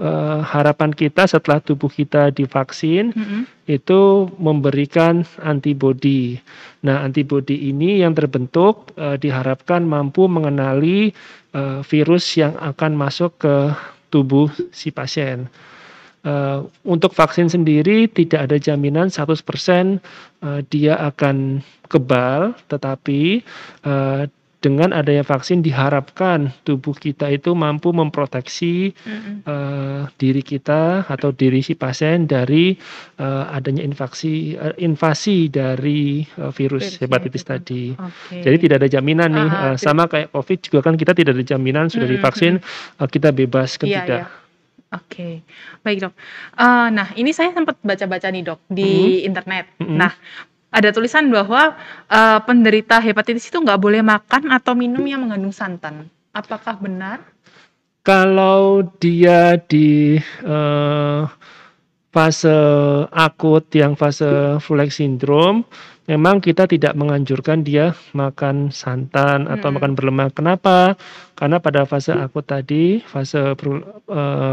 eh, 0.02 0.40
harapan 0.42 0.90
kita 0.90 1.30
setelah 1.30 1.62
tubuh 1.62 1.86
kita 1.86 2.34
divaksin 2.34 3.14
mm-mm, 3.14 3.42
itu 3.70 4.26
memberikan 4.42 5.22
antibodi. 5.38 6.42
Nah, 6.82 7.06
antibodi 7.06 7.70
ini 7.70 8.02
yang 8.02 8.18
terbentuk 8.18 8.90
eh, 8.98 9.14
diharapkan 9.14 9.86
mampu 9.86 10.26
mengenali 10.26 11.14
eh, 11.54 11.80
virus 11.86 12.34
yang 12.34 12.58
akan 12.58 12.98
masuk 12.98 13.38
ke 13.38 13.54
tubuh 14.10 14.50
si 14.74 14.90
pasien. 14.90 15.46
Eh, 16.22 16.58
untuk 16.86 17.18
vaksin 17.18 17.50
sendiri 17.50 18.06
tidak 18.06 18.46
ada 18.46 18.54
jaminan 18.54 19.10
100% 19.10 19.42
eh, 19.42 20.60
dia 20.70 20.94
akan 20.98 21.58
kebal, 21.90 22.54
tetapi 22.70 23.42
eh, 23.82 24.22
dengan 24.62 24.94
adanya 24.94 25.26
vaksin 25.26 25.58
diharapkan 25.60 26.54
tubuh 26.62 26.94
kita 26.94 27.26
itu 27.28 27.50
mampu 27.52 27.90
memproteksi 27.90 28.94
Mhm. 28.94 29.42
uh, 29.42 30.02
diri 30.16 30.38
kita 30.40 31.02
atau 31.10 31.34
diri 31.34 31.58
si 31.60 31.74
pasien 31.74 32.30
dari 32.30 32.78
uh, 33.18 33.50
adanya 33.50 33.82
infeksi 33.82 34.54
uh, 34.54 34.70
invasi 34.78 35.50
dari 35.50 36.22
uh, 36.38 36.54
virus 36.54 36.94
Virusnya 36.94 37.04
hepatitis 37.04 37.42
itu 37.42 37.50
tadi. 37.50 37.84
Oke. 37.98 38.38
Jadi 38.40 38.56
tidak 38.62 38.76
ada 38.80 38.88
jaminan 38.88 39.30
nih, 39.34 39.48
uh, 39.50 39.76
sama 39.76 40.06
kayak 40.06 40.30
COVID 40.30 40.58
juga 40.62 40.78
kan 40.86 40.94
kita 40.94 41.12
tidak 41.12 41.34
ada 41.34 41.44
jaminan 41.44 41.90
sudah 41.90 42.06
Mhm, 42.06 42.14
divaksin 42.16 42.54
uh, 43.02 43.08
kita 43.10 43.34
bebas 43.34 43.74
kan 43.76 43.90
Iya, 43.90 44.00
tidak. 44.06 44.20
iya. 44.22 44.40
Oke, 44.92 45.40
baik 45.80 46.04
dok. 46.04 46.12
Eh, 46.52 46.88
nah, 46.92 47.08
ini 47.16 47.32
saya 47.32 47.48
sempat 47.56 47.80
baca-baca 47.80 48.28
nih 48.28 48.44
dok 48.44 48.60
di 48.68 49.24
internet. 49.24 49.72
Mhm. 49.80 49.96
Nah, 49.96 50.12
ada 50.72 50.88
tulisan 50.90 51.28
bahwa 51.28 51.76
eh, 52.08 52.40
penderita 52.48 52.98
hepatitis 52.98 53.52
itu 53.52 53.60
nggak 53.60 53.78
boleh 53.78 54.00
makan 54.00 54.50
atau 54.50 54.72
minum 54.72 55.04
yang 55.04 55.22
mengandung 55.22 55.52
santan. 55.52 56.08
Apakah 56.32 56.80
benar? 56.80 57.20
Kalau 58.02 58.82
dia 58.98 59.54
di 59.62 60.18
uh, 60.42 61.22
fase 62.10 62.58
akut 63.14 63.62
yang 63.78 63.94
fase 63.94 64.58
flu-like 64.58 64.90
syndrome, 64.90 65.62
memang 66.10 66.42
kita 66.42 66.66
tidak 66.66 66.98
menganjurkan 66.98 67.62
dia 67.62 67.94
makan 68.10 68.74
santan 68.74 69.46
atau 69.46 69.70
Mm-mm. 69.70 69.76
makan 69.78 69.92
berlemak. 69.94 70.34
Kenapa? 70.34 70.98
Karena 71.38 71.62
pada 71.62 71.86
fase 71.86 72.10
akut 72.10 72.42
tadi, 72.42 72.98
fase 73.06 73.54
flu- 73.54 73.86
eh, 74.10 74.52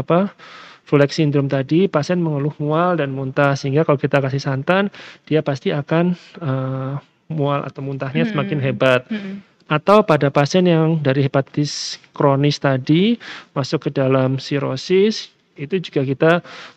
apa 0.80 0.88
flu-like 0.88 1.12
syndrome 1.12 1.46
tadi, 1.46 1.86
pasien 1.86 2.18
mengeluh 2.18 2.54
mual 2.58 2.96
dan 2.98 3.12
muntah 3.12 3.54
sehingga 3.54 3.84
kalau 3.86 4.00
kita 4.00 4.18
kasih 4.18 4.42
santan, 4.42 4.90
dia 5.28 5.40
pasti 5.44 5.70
akan 5.70 6.16
eh, 6.40 6.94
mual 7.30 7.62
atau 7.62 7.80
muntahnya 7.84 8.26
semakin 8.26 8.58
Mm-mm. 8.58 8.66
hebat 8.66 9.00
Mm-mm. 9.06 9.38
atau 9.70 10.02
pada 10.02 10.34
pasien 10.34 10.66
yang 10.66 10.98
dari 10.98 11.22
hepatitis 11.22 12.02
kronis 12.10 12.58
tadi 12.58 13.14
masuk 13.54 13.86
ke 13.86 13.90
dalam 13.94 14.42
sirosis 14.42 15.30
itu 15.60 15.76
juga 15.78 16.02
kita 16.02 16.32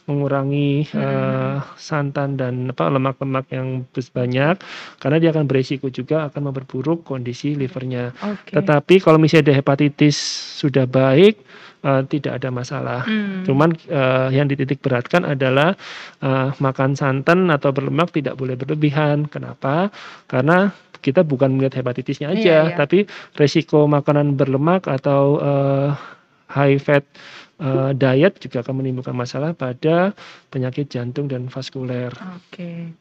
mengurangi 0.06 0.86
Hmm. 0.92 1.02
eh, 1.02 1.58
santan 1.80 2.36
dan 2.36 2.70
apa 2.70 2.92
lemak-lemak 2.92 3.48
yang 3.50 3.88
banyak 4.14 4.60
karena 5.00 5.18
dia 5.24 5.32
akan 5.32 5.48
beresiko 5.48 5.88
juga 5.88 6.28
akan 6.28 6.52
memperburuk 6.52 7.08
kondisi 7.08 7.56
livernya. 7.56 8.12
Oke. 8.20 8.52
Tetapi 8.60 9.00
kalau 9.02 9.18
misalnya 9.18 9.50
ada 9.56 9.64
hepatitis 9.64 10.20
sudah 10.60 10.84
baik 10.86 11.40
eh, 11.84 12.02
tidak 12.10 12.40
ada 12.42 12.50
masalah. 12.50 13.04
Hmm. 13.06 13.44
Cuman 13.44 13.76
eh, 13.76 14.28
yang 14.34 14.48
dititik 14.48 14.80
beratkan 14.80 15.28
adalah 15.28 15.76
eh, 16.24 16.50
makan 16.58 16.96
santan 16.96 17.52
atau 17.52 17.70
berlemak 17.76 18.16
tidak 18.16 18.40
boleh 18.40 18.56
berlebihan. 18.58 19.28
Kenapa? 19.28 19.92
Karena 20.32 20.72
kita 21.04 21.22
bukan 21.28 21.52
melihat 21.60 21.84
hepatitisnya 21.84 22.32
aja, 22.32 22.40
Iya, 22.40 22.60
iya. 22.72 22.78
tapi 22.80 23.04
resiko 23.36 23.86
makanan 23.92 24.40
berlemak 24.40 24.88
atau 24.88 25.38
eh, 25.44 25.90
high 26.48 26.80
fat 26.80 27.04
eh, 27.60 27.92
diet 27.94 28.40
juga 28.40 28.64
akan 28.64 28.80
menimbulkan 28.80 29.16
masalah 29.16 29.52
pada 29.52 30.16
penyakit 30.50 30.88
jantung 30.88 31.28
dan 31.28 31.52
vaskuler. 31.52 32.12
Oke. 32.40 32.96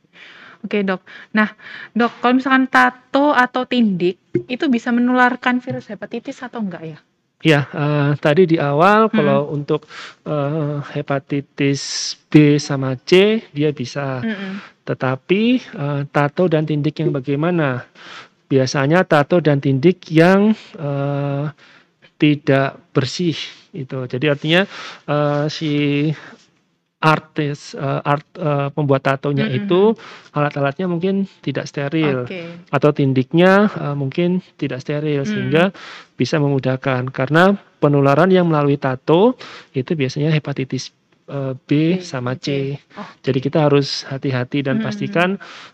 Oke, 0.63 0.87
Dok. 0.87 1.03
Nah, 1.35 1.51
Dok, 1.91 2.23
kalau 2.23 2.39
misalkan 2.39 2.71
tato 2.71 3.35
atau 3.35 3.67
tindik 3.67 4.23
itu 4.47 4.65
bisa 4.71 4.95
menularkan 4.95 5.59
virus 5.59 5.91
hepatitis 5.91 6.39
atau 6.47 6.63
enggak 6.63 6.83
ya? 6.87 6.99
Ya, 7.43 7.67
eh, 7.75 8.11
tadi 8.23 8.47
di 8.47 8.57
awal 8.57 9.11
Hmm. 9.11 9.15
kalau 9.19 9.51
untuk 9.51 9.91
eh, 10.23 10.79
hepatitis 10.95 12.15
B 12.31 12.57
sama 12.63 12.95
C 13.03 13.43
dia 13.51 13.75
bisa. 13.75 14.23
Mm-mm. 14.23 14.63
Tetapi 14.87 15.43
eh, 15.59 16.01
tato 16.15 16.47
dan 16.47 16.63
tindik 16.63 17.03
yang 17.03 17.11
bagaimana? 17.11 17.83
Biasanya 18.47 19.03
tato 19.03 19.43
dan 19.43 19.59
tindik 19.59 20.07
yang 20.15 20.55
eh, 20.79 21.45
tidak 22.15 22.79
bersih 22.95 23.35
itu. 23.75 23.99
Jadi 24.07 24.27
artinya 24.31 24.63
eh, 25.11 25.45
si 25.51 25.71
artis 27.03 27.75
eh, 27.75 28.01
art 28.07 28.25
eh, 28.39 28.71
pembuat 28.71 29.03
tatonya 29.03 29.51
Mm-mm. 29.51 29.59
itu 29.67 29.83
alat-alatnya 30.33 30.87
mungkin 30.87 31.27
tidak 31.43 31.67
steril 31.67 32.25
Oke. 32.25 32.71
atau 32.71 32.91
tindiknya 32.95 33.67
eh, 33.69 33.95
mungkin 33.99 34.39
tidak 34.57 34.81
steril 34.81 35.27
Hmm. 35.27 35.29
sehingga 35.29 35.65
bisa 36.15 36.39
memudahkan 36.39 37.11
karena 37.11 37.59
penularan 37.83 38.31
yang 38.31 38.47
melalui 38.47 38.79
tato 38.79 39.35
itu 39.75 39.99
biasanya 39.99 40.31
hepatitis 40.31 40.95
eh, 41.33 41.53
B 41.57 41.71
sama. 41.99 42.37
C. 42.37 42.77
Oh, 42.93 43.09
Jadi 43.19 43.39
kita 43.41 43.65
harus 43.65 44.05
hati-hati 44.05 44.61
dan 44.61 44.79
Hmm. 44.79 44.85
pastikan 44.85 45.31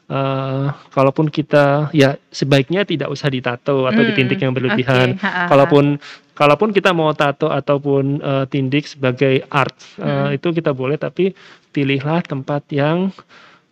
eh, 0.06 0.66
kalaupun 0.88 1.26
kita 1.28 1.90
ya 1.92 2.14
sebaiknya 2.30 2.82
tidak 2.82 3.10
usah 3.10 3.26
ditato 3.26 3.84
atau 3.84 4.00
Hmm, 4.00 4.08
ditindik 4.08 4.38
yang 4.38 4.54
berlebihan. 4.54 5.18
ha. 5.18 5.50
Kalaupun 5.50 5.98
kalaupun 6.32 6.70
kita 6.70 6.94
mau 6.94 7.10
tato 7.12 7.50
ataupun 7.50 8.22
eh, 8.22 8.44
tindik 8.46 8.86
sebagai 8.86 9.42
art 9.50 9.74
Hmm. 9.98 10.30
itu 10.32 10.48
kita 10.50 10.70
boleh 10.70 10.94
tapi 10.96 11.34
pilihlah 11.68 12.22
tempat 12.22 12.62
yang 12.70 13.10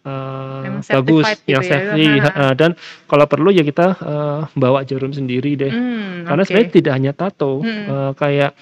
Yang 0.06 0.86
bagus, 0.86 1.26
gitu 1.34 1.50
yang 1.50 1.62
ya, 1.62 1.68
safety 1.68 2.06
ha, 2.16 2.30
ha. 2.30 2.42
eh, 2.46 2.54
dan 2.54 2.70
kalau 3.04 3.26
perlu 3.26 3.50
ya 3.50 3.66
kita 3.66 3.86
eh, 3.96 4.40
bawa 4.54 4.86
jarum 4.86 5.10
sendiri 5.10 5.58
deh. 5.58 5.66
Hmm, 5.66 6.22
Karena 6.22 6.42
oke. 6.42 6.46
sebenarnya 6.46 6.70
tidak 6.72 6.92
hanya 6.94 7.12
tato, 7.12 7.58
Hmm. 7.58 7.86
eh, 7.90 8.12
kayak 8.14 8.52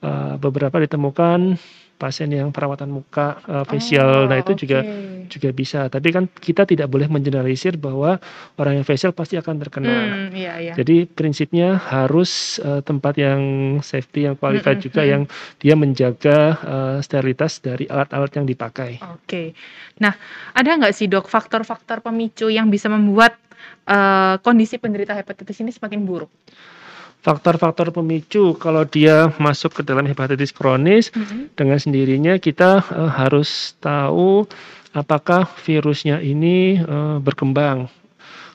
eh, 0.00 0.34
beberapa 0.38 0.76
ditemukan 0.78 1.58
pasien 1.94 2.28
yang 2.28 2.50
perawatan 2.50 2.90
muka 2.90 3.38
eh, 3.46 3.64
facial, 3.64 4.26
Oh, 4.26 4.28
nah 4.28 4.36
itu 4.38 4.52
juga 4.54 4.82
oke. 4.82 5.30
juga 5.30 5.48
bisa. 5.54 5.86
Tapi 5.88 6.08
kan 6.12 6.24
kita 6.28 6.66
tidak 6.68 6.90
boleh 6.90 7.08
mengeneralisir 7.08 7.78
bahwa 7.78 8.18
orang 8.60 8.82
yang 8.82 8.86
facial 8.86 9.14
pasti 9.14 9.38
akan 9.38 9.54
terkena. 9.62 9.94
Hmm, 9.94 10.34
iya, 10.34 10.58
iya. 10.60 10.72
Jadi 10.74 11.06
prinsipnya 11.08 11.78
harus 11.78 12.58
eh, 12.60 12.82
tempat 12.82 13.14
yang 13.16 13.40
safety, 13.80 14.26
yang 14.28 14.36
qualified 14.36 14.78
Mm-mm, 14.78 14.86
juga, 14.90 15.00
mm-mm. 15.02 15.12
yang 15.12 15.22
dia 15.62 15.74
menjaga 15.78 16.38
eh, 16.60 16.96
sterilitas 17.00 17.62
dari 17.62 17.86
alat-alat 17.88 18.30
yang 18.36 18.46
dipakai. 18.46 18.98
Oke. 19.14 19.54
Nah, 20.02 20.12
ada 20.52 20.70
nggak 20.74 20.92
sih 20.92 21.06
dok 21.06 21.30
faktor-faktor 21.30 22.02
pemicu 22.02 22.50
yang 22.50 22.68
bisa 22.68 22.90
membuat 22.90 23.38
eh, 23.86 24.36
kondisi 24.42 24.76
penderita 24.76 25.14
hepatitis 25.14 25.62
ini 25.62 25.70
semakin 25.70 26.02
buruk? 26.04 26.30
Faktor-faktor 27.24 27.88
pemicu 27.88 28.52
kalau 28.60 28.84
dia 28.84 29.32
masuk 29.40 29.80
ke 29.80 29.82
dalam 29.82 30.04
hepatitis 30.04 30.52
kronis 30.52 31.08
Mhm. 31.08 31.56
dengan 31.56 31.80
sendirinya 31.80 32.36
kita 32.36 32.84
eh, 32.84 33.10
harus 33.16 33.72
tahu 33.80 34.44
apakah 34.92 35.48
virusnya 35.64 36.20
ini 36.20 36.76
eh, 36.76 37.16
berkembang. 37.24 37.88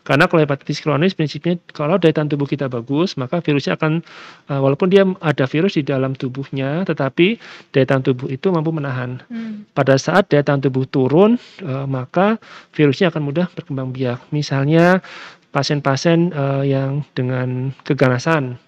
Karena 0.06 0.26
kalau 0.26 0.42
hepatitis 0.42 0.82
kronis 0.82 1.14
prinsipnya 1.14 1.58
kalau 1.70 1.98
daya 1.98 2.14
tahan 2.14 2.30
tubuh 2.30 2.50
kita 2.50 2.66
bagus, 2.70 3.14
maka 3.18 3.42
virusnya 3.42 3.74
akan 3.74 4.06
eh, 4.54 4.60
walaupun 4.62 4.94
dia 4.94 5.02
ada 5.18 5.50
virus 5.50 5.74
di 5.74 5.82
dalam 5.82 6.14
tubuhnya, 6.14 6.86
tetapi 6.86 7.42
daya 7.74 7.86
tahan 7.90 8.06
tubuh 8.06 8.30
itu 8.30 8.54
mampu 8.54 8.70
menahan. 8.70 9.18
Hmm. 9.34 9.66
Pada 9.74 9.98
saat 9.98 10.30
daya 10.30 10.46
tahan 10.46 10.62
tubuh 10.62 10.86
turun, 10.86 11.42
maka 11.90 12.38
virusnya 12.78 13.10
akan 13.10 13.22
mudah 13.22 13.50
berkembang 13.50 13.90
biak. 13.90 14.30
Misalnya 14.30 15.02
pasien-pasien 15.50 16.30
eh, 16.30 16.64
yang 16.70 17.02
dengan 17.18 17.74
keganasan, 17.82 18.62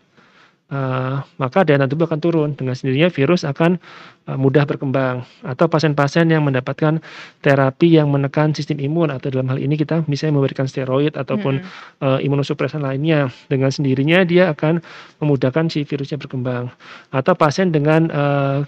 eh, 0.73 1.15
maka 1.37 1.61
daya 1.61 1.77
tahan 1.77 1.91
tubuh 1.93 2.09
akan 2.09 2.19
turun. 2.21 2.49
Dengan 2.57 2.73
sendirinya 2.73 3.13
virus 3.13 3.45
akan 3.45 3.77
eh, 4.25 4.37
mudah 4.37 4.65
berkembang. 4.65 5.21
Atau 5.45 5.69
pasien-pasien 5.69 6.29
yang 6.33 6.41
mendapatkan 6.41 6.97
terapi 7.45 8.01
yang 8.01 8.09
menekan 8.09 8.57
sistem 8.57 8.81
imun 8.81 9.13
atau 9.13 9.29
dalam 9.29 9.45
hal 9.53 9.61
ini 9.61 9.77
kita 9.77 10.01
misalnya 10.09 10.41
memberikan 10.41 10.65
steroid 10.65 11.13
ataupun 11.13 11.61
Mm-mm. 11.61 12.01
eh, 12.01 12.19
imunosupresan 12.25 12.81
lainnya. 12.81 13.29
Dengan 13.45 13.69
sendirinya 13.69 14.25
dia 14.25 14.49
akan 14.49 14.81
memudahkan 15.21 15.69
si 15.69 15.85
virusnya 15.85 16.17
berkembang. 16.17 16.73
Atau 17.13 17.37
pasien 17.37 17.69
dengan 17.69 18.09
eh, 18.09 18.59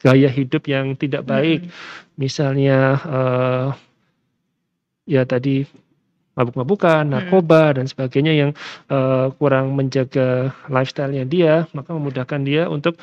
gaya 0.00 0.28
hidup 0.32 0.64
yang 0.68 0.96
tidak 0.96 1.24
baik, 1.24 1.64
Mm-mm. 1.64 2.20
misalnya 2.20 2.78
eh, 3.00 3.68
ya 5.10 5.26
tadi 5.26 5.66
mabuk-mabukan, 6.40 7.04
Mm-mm. 7.06 7.12
narkoba 7.14 7.76
dan 7.76 7.84
sebagainya 7.86 8.32
yang 8.32 8.50
eh, 8.88 9.26
kurang 9.36 9.76
menjaga 9.76 10.56
lifestyle-nya 10.72 11.24
dia, 11.28 11.54
maka 11.76 11.92
memudahkan 11.92 12.40
dia 12.42 12.66
untuk 12.66 12.96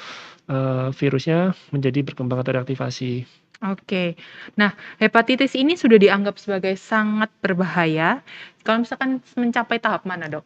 eh, 0.49 0.89
virusnya 0.91 1.53
menjadi 1.71 2.01
berkembang 2.01 2.41
atau 2.41 2.57
reaktivasi. 2.57 3.23
Oke. 3.65 4.13
Nah, 4.53 4.77
hepatitis 5.01 5.57
ini 5.57 5.73
sudah 5.73 5.97
dianggap 5.97 6.37
sebagai 6.37 6.77
sangat 6.77 7.33
berbahaya. 7.41 8.21
Kalau 8.61 8.85
misalkan 8.85 9.17
mencapai 9.33 9.81
tahap 9.81 10.05
mana, 10.05 10.29
dok? 10.29 10.45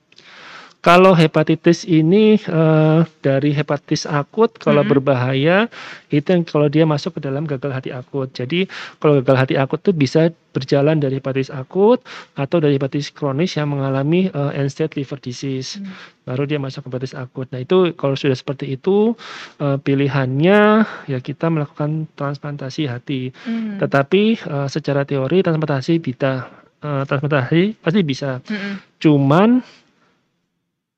Kalau 0.82 1.14
hepatitis 1.14 1.86
ini 1.86 2.42
eh, 2.42 3.00
dari 3.22 3.54
hepatitis 3.54 4.10
akut, 4.10 4.58
kalau 4.58 4.82
Mm-mm. 4.82 4.98
berbahaya 4.98 5.70
itu 6.10 6.26
yang 6.26 6.42
kalau 6.42 6.74
dia 6.74 6.90
masuk 6.90 7.22
ke 7.22 7.30
dalam 7.30 7.46
gagal 7.46 7.70
hati 7.70 7.94
akut. 7.94 8.34
Jadi 8.34 8.66
kalau 8.98 9.22
gagal 9.22 9.38
hati 9.38 9.56
akut 9.62 9.78
itu 9.86 9.94
bisa 9.94 10.34
berjalan 10.58 10.98
dari 10.98 11.22
hepatitis 11.22 11.54
akut 11.54 12.02
atau 12.34 12.58
dari 12.58 12.82
hepatitis 12.82 13.14
kronis 13.14 13.54
yang 13.62 13.70
mengalami 13.78 14.34
eh, 14.34 14.58
end 14.58 14.74
stage 14.74 14.98
liver 14.98 15.22
disease. 15.22 15.78
Hmm. 15.78 15.94
Baru 16.26 16.50
dia 16.50 16.58
masuk 16.58 16.90
ke 16.90 16.98
hepatitis 16.98 17.14
akut. 17.14 17.46
Nah 17.54 17.62
itu 17.62 17.94
kalau 17.94 18.18
sudah 18.18 18.34
seperti 18.34 18.74
itu 18.74 19.14
eh, 19.62 19.78
pilihannya 19.78 20.62
ya 21.06 21.20
kita 21.22 21.54
melakukan 21.54 22.10
transplantasi 22.18 22.90
hati. 22.90 23.30
Hmm. 23.46 23.78
Tetapi 23.78 24.24
eh, 24.34 24.68
secara 24.68 25.06
teori 25.06 25.46
transplantasi 25.46 26.02
bisa, 26.02 26.50
eh, 26.82 27.06
transplantasi 27.06 27.78
pasti 27.86 28.02
bisa. 28.02 28.42
Mm-mm. 28.42 28.98
Cuman 28.98 29.62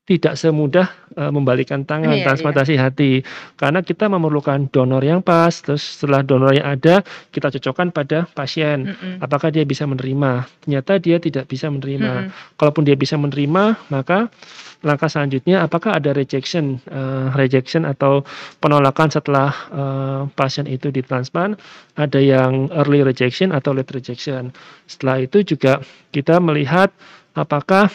tidak 0.04 0.36
semudah 0.36 0.92
uh, 1.16 1.32
membalikan 1.32 1.88
tangan 1.88 2.12
Iya, 2.12 2.20
iya. 2.20 2.26
transplantasi 2.28 2.76
hati 2.76 3.12
karena 3.56 3.80
kita 3.80 4.12
memerlukan 4.12 4.68
donor 4.68 5.00
yang 5.00 5.24
pas 5.24 5.56
terus 5.64 5.96
setelah 5.96 6.20
donor 6.20 6.52
yang 6.52 6.68
ada 6.68 7.08
kita 7.32 7.48
cocokkan 7.56 7.96
pada 7.96 8.28
pasien 8.36 8.92
Mm-mm. 8.92 9.24
apakah 9.24 9.48
dia 9.48 9.64
bisa 9.64 9.88
menerima 9.88 10.44
ternyata 10.68 11.00
dia 11.00 11.24
tidak 11.24 11.48
bisa 11.48 11.72
menerima 11.72 12.28
Mm-mm. 12.28 12.56
kalaupun 12.60 12.84
dia 12.84 13.00
bisa 13.00 13.16
menerima 13.16 13.80
maka 13.88 14.28
langkah 14.84 15.08
selanjutnya 15.08 15.64
apakah 15.64 15.96
ada 15.96 16.12
rejection 16.12 16.84
uh, 16.92 17.32
rejection 17.40 17.88
atau 17.88 18.28
penolakan 18.60 19.08
setelah 19.08 19.56
uh, 19.72 20.22
pasien 20.36 20.68
itu 20.68 20.92
ditransplant 20.92 21.56
ada 21.96 22.20
yang 22.20 22.68
early 22.76 23.00
rejection 23.08 23.56
atau 23.56 23.72
late 23.72 23.96
rejection 23.96 24.52
setelah 24.84 25.24
itu 25.24 25.48
juga 25.48 25.80
kita 26.12 26.44
melihat 26.44 26.92
apakah 27.40 27.88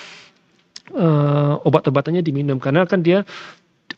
eh, 0.95 1.55
obat-obatannya 1.67 2.23
diminum 2.25 2.59
karena 2.63 2.85
kan 2.89 3.03
dia 3.05 3.25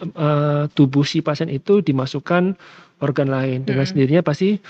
eh, 0.01 0.65
tubuh 0.73 1.05
si 1.07 1.21
pasien 1.21 1.51
itu 1.51 1.85
dimasukkan 1.85 2.57
organ 3.01 3.29
lain 3.29 3.65
dengan 3.65 3.85
Mm-mm. 3.85 3.91
sendirinya 3.91 4.23
pasti 4.25 4.61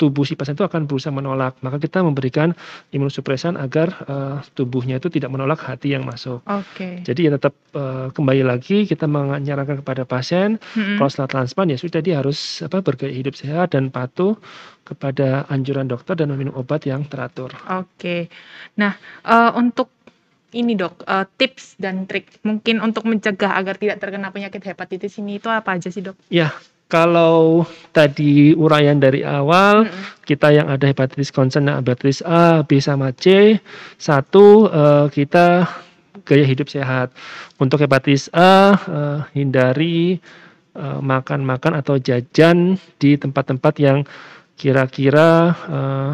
tubuh 0.00 0.24
si 0.24 0.32
pasien 0.32 0.56
itu 0.56 0.64
akan 0.64 0.88
berusaha 0.88 1.12
menolak 1.12 1.60
maka 1.60 1.76
kita 1.76 2.00
memberikan 2.00 2.56
imunosupresan 2.88 3.60
agar 3.60 3.92
eh, 4.08 4.36
tubuhnya 4.56 4.96
itu 4.96 5.12
tidak 5.12 5.28
menolak 5.28 5.60
hati 5.60 5.92
yang 5.92 6.08
masuk 6.08 6.40
Oke. 6.48 7.04
jadi 7.04 7.28
ya 7.28 7.30
tetap 7.36 7.52
eh, 7.76 8.08
kembali 8.08 8.42
lagi 8.48 8.88
kita 8.88 9.04
menyarankan 9.04 9.84
kepada 9.84 10.08
pasien 10.08 10.56
Mm-mm. 10.72 10.96
kalau 10.96 11.10
setelah 11.12 11.28
transplant 11.28 11.68
ya 11.68 11.78
sudah 11.78 12.00
dia 12.00 12.16
harus 12.24 12.64
apa 12.64 12.80
bergaya 12.80 13.12
hidup 13.12 13.36
sehat 13.36 13.76
dan 13.76 13.92
patuh 13.92 14.40
kepada 14.90 15.46
anjuran 15.46 15.86
dokter 15.86 16.18
dan 16.18 16.34
meminum 16.34 16.50
obat 16.58 16.82
yang 16.82 17.06
teratur. 17.06 17.54
Oke. 17.70 18.26
Nah, 18.74 18.98
eh, 19.22 19.50
untuk 19.54 19.99
ini 20.52 20.74
dok, 20.74 21.06
eh, 21.06 21.26
tips 21.38 21.78
dan 21.78 22.06
trik 22.10 22.42
mungkin 22.42 22.82
untuk 22.82 23.06
mencegah 23.06 23.54
agar 23.54 23.78
tidak 23.78 24.02
terkena 24.02 24.34
penyakit 24.34 24.62
hepatitis 24.62 25.18
ini 25.22 25.38
itu 25.38 25.46
apa 25.46 25.78
aja 25.78 25.88
sih 25.88 26.02
dok? 26.02 26.18
Ya, 26.30 26.50
kalau 26.90 27.62
tadi 27.94 28.50
uraian 28.58 28.98
dari 28.98 29.22
awal 29.22 29.86
Mm-mm. 29.86 30.26
kita 30.26 30.50
yang 30.50 30.66
ada 30.66 30.90
hepatitis 30.90 31.30
concern 31.30 31.70
dan 31.70 31.78
hepatitis 31.78 32.18
A, 32.26 32.66
B 32.66 32.82
sama 32.82 33.14
C, 33.14 33.56
satu 33.94 34.66
eh, 34.66 35.06
kita 35.14 35.70
gaya 36.26 36.44
hidup 36.44 36.66
sehat. 36.66 37.14
Untuk 37.62 37.78
hepatitis 37.78 38.26
A 38.34 38.74
eh, 38.74 39.18
hindari 39.38 40.18
eh, 40.74 40.98
makan-makan 41.00 41.78
atau 41.78 41.96
jajan 42.02 42.74
di 42.98 43.14
tempat-tempat 43.14 43.74
yang 43.78 44.02
kira-kira 44.58 45.54
eh, 45.70 46.12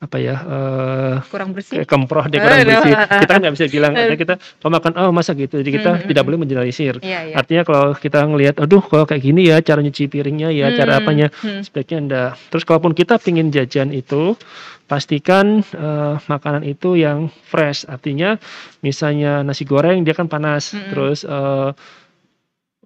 apa 0.00 0.16
ya 0.16 0.32
eh, 0.40 1.14
Kurang 1.28 1.52
bersih? 1.52 1.84
kemproh 1.84 2.24
deh 2.24 2.40
kurang 2.40 2.64
Aduh. 2.64 2.72
bersih. 2.72 2.94
Kita 3.20 3.32
kan 3.36 3.40
nggak 3.44 3.54
bisa 3.60 3.66
bilang, 3.68 3.92
artinya 3.92 4.16
kita 4.16 4.34
kalau 4.56 4.72
makan 4.80 4.92
oh 4.96 5.12
masa 5.12 5.36
gitu. 5.36 5.60
Jadi 5.60 5.70
kita 5.76 5.90
Mm-mm. 5.92 6.08
tidak 6.08 6.22
boleh 6.24 6.38
mengeneralisir. 6.40 6.94
Iya, 7.04 7.18
iya. 7.28 7.34
Artinya 7.36 7.62
kalau 7.68 7.92
kita 7.92 8.24
ngelihat, 8.24 8.56
aduh 8.64 8.80
kalau 8.80 9.04
kayak 9.04 9.20
gini 9.20 9.52
ya 9.52 9.60
cara 9.60 9.84
nyuci 9.84 10.08
piringnya 10.08 10.48
ya, 10.56 10.72
cara 10.72 10.96
Hmm, 10.96 11.00
apanya, 11.04 11.26
hmm. 11.28 11.60
sebaiknya 11.68 11.98
enggak. 12.00 12.30
Terus 12.48 12.64
kalaupun 12.64 12.96
kita 12.96 13.20
pingin 13.20 13.52
jajan 13.52 13.92
itu, 13.92 14.40
pastikan 14.88 15.60
eh, 15.60 16.14
makanan 16.24 16.64
itu 16.64 16.96
yang 16.96 17.28
fresh. 17.28 17.84
Artinya 17.84 18.40
misalnya 18.80 19.44
nasi 19.44 19.68
goreng 19.68 20.00
dia 20.00 20.16
kan 20.16 20.32
panas, 20.32 20.72
Mm-mm. 20.72 20.90
terus 20.90 21.28
eh, 21.28 21.70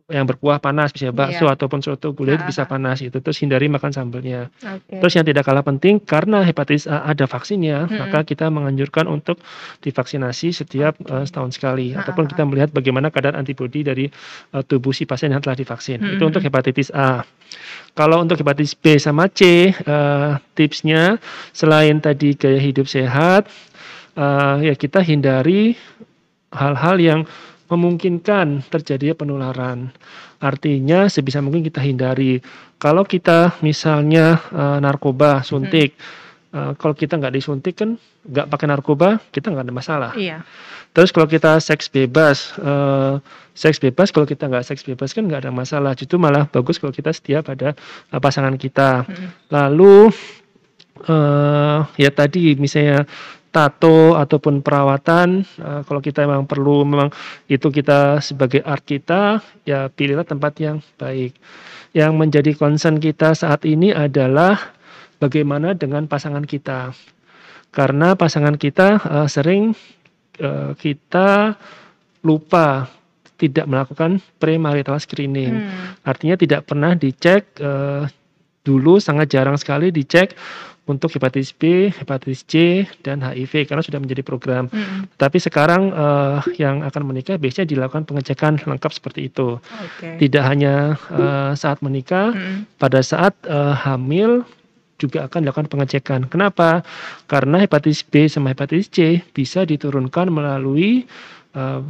yang 0.04 0.28
berkuah 0.28 0.61
panas, 0.61 0.92
bisa 0.92 1.08
bakso 1.16 1.49
Iya. 1.49 1.56
ataupun 1.56 1.80
soto 1.80 2.12
bulir 2.12 2.37
Ah, 2.37 2.44
bisa 2.44 2.64
ah. 2.64 2.68
panas 2.68 3.00
itu. 3.00 3.25
Terus 3.25 3.40
hindari 3.40 3.73
makan 3.73 3.88
sambelnya. 3.88 4.52
Oke. 4.61 5.00
Terus 5.00 5.12
yang 5.16 5.25
tidak 5.25 5.49
kalah 5.49 5.64
penting 5.64 5.96
karena 5.96 6.44
hepatitis 6.44 6.84
A 6.84 7.08
ada 7.08 7.25
vaksinnya, 7.25 7.88
Mm-mm. 7.88 8.04
maka 8.04 8.20
kita 8.20 8.52
menganjurkan 8.52 9.08
untuk 9.08 9.40
divaksinasi 9.80 10.52
setiap 10.52 10.92
Oke. 11.00 11.08
eh, 11.08 11.25
setahun 11.25 11.56
sekali 11.56 11.96
Ah, 11.96 12.04
ataupun 12.04 12.28
ah, 12.28 12.30
kita 12.37 12.42
melihat 12.44 12.68
bagaimana 12.68 13.08
kadar 13.08 13.32
antibodi 13.32 13.80
dari 13.80 14.04
eh, 14.52 14.62
tubuh 14.68 14.92
si 14.92 15.08
pasien 15.08 15.32
yang 15.32 15.40
telah 15.40 15.56
divaksin. 15.56 15.96
Itu 15.96 16.20
Mm-mm. 16.20 16.28
untuk 16.37 16.44
hepatitis 16.44 16.92
A. 16.92 17.25
Kalau 17.96 18.20
untuk 18.20 18.37
hepatitis 18.37 18.76
B 18.76 19.00
sama 19.00 19.32
C, 19.32 19.73
eh, 19.73 20.32
tipsnya 20.52 21.16
selain 21.49 21.96
tadi 22.04 22.37
gaya 22.37 22.61
hidup 22.61 22.84
sehat, 22.84 23.48
eh, 24.20 24.57
ya 24.68 24.74
kita 24.76 25.00
hindari 25.00 25.72
hal-hal 26.52 27.00
yang 27.00 27.20
memungkinkan 27.68 28.66
terjadinya 28.68 29.14
penularan. 29.16 29.88
Artinya 30.40 31.09
sebisa 31.09 31.40
mungkin 31.40 31.64
kita 31.64 31.81
hindari. 31.81 32.40
Kalau 32.77 33.07
kita 33.07 33.57
misalnya 33.64 34.37
eh, 34.53 34.79
narkoba 34.85 35.40
suntik, 35.40 35.96
eh, 36.53 36.72
kalau 36.77 36.94
kita 36.94 37.16
nggak 37.16 37.35
disuntik 37.35 37.81
kan 37.81 37.96
nggak 38.24 38.46
pakai 38.53 38.66
narkoba, 38.68 39.09
kita 39.33 39.48
nggak 39.48 39.64
ada 39.68 39.74
masalah. 39.74 40.12
Iya. 40.16 40.44
Terus 40.94 41.11
kalau 41.11 41.27
kita 41.27 41.59
seks 41.59 41.88
bebas, 41.88 42.55
eh, 42.61 43.14
seks 43.57 43.81
bebas 43.81 44.12
kalau 44.12 44.29
kita 44.29 44.46
nggak 44.46 44.64
seks 44.68 44.85
bebas 44.85 45.16
kan 45.16 45.24
nggak 45.24 45.48
ada 45.48 45.53
masalah. 45.53 45.96
Justru 45.96 46.20
malah 46.20 46.44
bagus 46.53 46.77
kalau 46.77 46.92
kita 46.92 47.11
setia 47.16 47.40
pada 47.40 47.72
pasangan 48.20 48.55
kita. 48.61 49.09
Mm-mm. 49.09 49.29
Lalu 49.48 50.12
eh 50.94 51.81
ya 51.98 52.11
tadi 52.14 52.55
misalnya 52.55 53.03
tato 53.54 54.18
ataupun 54.18 54.66
perawatan 54.66 55.46
eh, 55.46 55.80
kalau 55.86 56.02
kita 56.02 56.26
memang 56.26 56.50
perlu 56.50 56.82
memang 56.82 57.14
itu 57.46 57.70
kita 57.70 58.18
sebagai 58.18 58.66
art 58.66 58.82
kita 58.82 59.38
ya 59.62 59.86
pilihlah 59.86 60.26
tempat 60.26 60.58
yang 60.58 60.82
baik. 60.98 61.38
Yang 61.94 62.12
menjadi 62.18 62.50
concern 62.58 62.98
kita 62.98 63.38
saat 63.38 63.62
ini 63.62 63.94
adalah 63.94 64.58
bagaimana 65.22 65.78
dengan 65.78 66.10
pasangan 66.10 66.42
kita. 66.42 66.90
Karena 67.70 68.18
pasangan 68.18 68.58
kita 68.58 68.98
eh, 68.98 69.28
sering 69.30 69.70
eh, 70.42 70.74
kita 70.74 71.54
lupa 72.26 72.90
tidak 73.38 73.66
melakukan 73.70 74.18
premarital 74.38 74.98
screening. 74.98 75.54
Hmm. 75.62 76.02
Artinya 76.02 76.34
tidak 76.34 76.66
pernah 76.66 76.98
dicek 76.98 77.54
eh, 77.62 78.10
dulu 78.64 78.96
sangat 78.96 79.28
jarang 79.28 79.60
sekali 79.60 79.92
dicek 79.92 80.32
untuk 80.85 81.16
hepatitis 81.16 81.57
B, 81.57 81.88
hepatitis 81.88 82.44
C 82.44 82.85
dan 83.01 83.25
HIV 83.25 83.64
karena 83.64 83.81
sudah 83.81 83.97
menjadi 83.97 84.20
program. 84.20 84.68
Mm-mm. 84.68 85.09
Tapi 85.16 85.40
sekarang 85.40 85.88
eh, 85.88 86.38
yang 86.61 86.85
akan 86.85 87.03
menikah 87.09 87.40
biasanya 87.40 87.73
dilakukan 87.73 88.05
pengecekan 88.05 88.61
lengkap 88.61 88.92
seperti 88.92 89.33
itu. 89.33 89.57
Oke. 89.57 90.20
Tidak 90.20 90.44
hanya 90.44 91.01
eh, 91.09 91.53
saat 91.57 91.81
menikah, 91.81 92.37
Mm-mm. 92.37 92.68
pada 92.77 93.01
saat 93.01 93.33
eh, 93.49 93.75
hamil 93.81 94.44
juga 95.01 95.27
akan 95.27 95.49
dilakukan 95.49 95.68
pengecekan. 95.73 96.20
Kenapa? 96.29 96.85
Karena 97.27 97.64
hepatitis 97.64 98.05
B 98.05 98.29
sama 98.29 98.53
hepatitis 98.53 98.92
C 98.92 99.25
bisa 99.33 99.64
diturunkan 99.64 100.29
melalui 100.29 101.09
eh, 101.57 101.81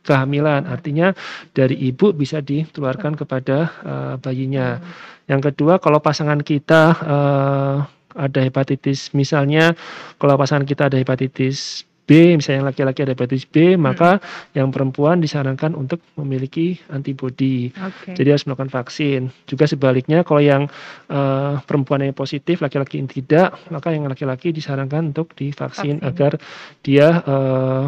kehamilan. 0.00 0.64
Artinya 0.64 1.12
dari 1.52 1.76
ibu 1.76 2.16
bisa 2.16 2.40
ditularkan 2.40 3.20
kepada 3.20 3.58
eh, 3.84 4.14
bayinya. 4.16 4.80
Yang 5.28 5.52
kedua, 5.52 5.76
kalau 5.76 6.00
pasangan 6.00 6.40
kita 6.40 6.82
eh, 7.04 7.97
ada 8.18 8.42
hepatitis, 8.42 9.14
misalnya 9.14 9.78
kalau 10.18 10.34
pasangan 10.34 10.66
kita 10.66 10.90
ada 10.90 10.98
hepatitis 10.98 11.86
B, 12.08 12.40
misalnya 12.40 12.64
yang 12.64 12.68
laki-laki 12.72 13.04
ada 13.04 13.12
hepatitis 13.12 13.44
B, 13.44 13.76
maka 13.76 14.16
yang 14.56 14.72
perempuan 14.72 15.20
disarankan 15.20 15.76
untuk 15.76 16.00
memiliki 16.16 16.80
antibodi. 16.88 17.68
Oke. 17.76 18.16
Jadi 18.16 18.28
harus 18.32 18.48
melakukan 18.48 18.72
vaksin. 18.72 19.28
Juga 19.44 19.68
sebaliknya 19.68 20.24
kalau 20.24 20.40
yang 20.40 20.64
eh, 21.12 21.54
perempuan 21.68 22.00
yang 22.00 22.16
positif, 22.16 22.64
laki-laki 22.64 22.96
yang 22.96 23.12
tidak, 23.12 23.60
maka 23.68 23.92
yang 23.92 24.08
laki-laki 24.08 24.56
disarankan 24.56 25.12
untuk 25.12 25.36
divaksin 25.36 26.00
Vaksin. 26.00 26.08
agar 26.08 26.40
dia 26.80 27.20
eh, 27.20 27.84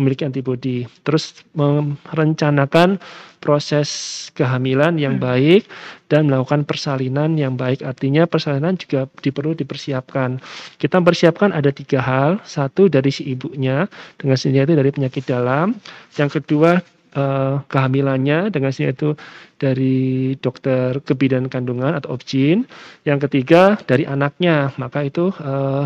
memiliki 0.00 0.24
antibodi. 0.24 0.88
Terus 1.04 1.44
merencanakan 1.54 2.96
proses 3.40 3.88
kehamilan 4.36 5.00
yang 5.00 5.16
Hmm. 5.16 5.24
baik 5.24 5.64
dan 6.12 6.28
melakukan 6.28 6.68
persalinan 6.68 7.36
yang 7.40 7.56
baik. 7.56 7.80
Artinya 7.80 8.28
persalinan 8.28 8.76
juga 8.76 9.08
diperlu 9.08 9.56
dipersiapkan. 9.56 10.40
Kita 10.76 11.00
mempersiapkan 11.00 11.52
ada 11.56 11.72
tiga 11.72 12.04
hal. 12.04 12.30
Satu 12.44 12.92
dari 12.92 13.08
si 13.08 13.32
ibunya 13.32 13.88
dengan 14.20 14.36
sendiri 14.36 14.68
itu 14.68 14.76
dari 14.76 14.90
penyakit 14.92 15.24
dalam. 15.24 15.76
Yang 16.20 16.40
kedua 16.40 16.80
eh, 17.10 17.54
kehamilannya 17.66 18.54
dengan 18.54 18.70
sendiri 18.70 18.94
itu 18.94 19.10
dari 19.58 19.98
dokter 20.38 21.00
kebidanan 21.02 21.48
kandungan 21.48 21.96
atau 21.96 22.14
obgyn. 22.14 22.68
Yang 23.08 23.26
ketiga 23.26 23.80
dari 23.88 24.04
anaknya. 24.04 24.70
Maka 24.76 25.08
itu 25.08 25.32
eh, 25.40 25.84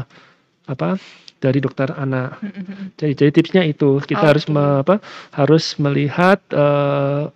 apa? 0.68 0.98
Dari 1.44 1.61
dokter 1.61 1.92
anak. 1.92 2.40
Jadi, 2.96 3.12
jadi 3.12 3.30
tipsnya 3.30 3.62
itu 3.62 4.00
kita 4.00 4.24
harus 4.24 4.48
Oke. 4.48 4.57
me- 4.57 4.80
apa, 4.80 4.94
harus 5.37 5.76
melihat 5.76 6.40
eh, 6.48 7.28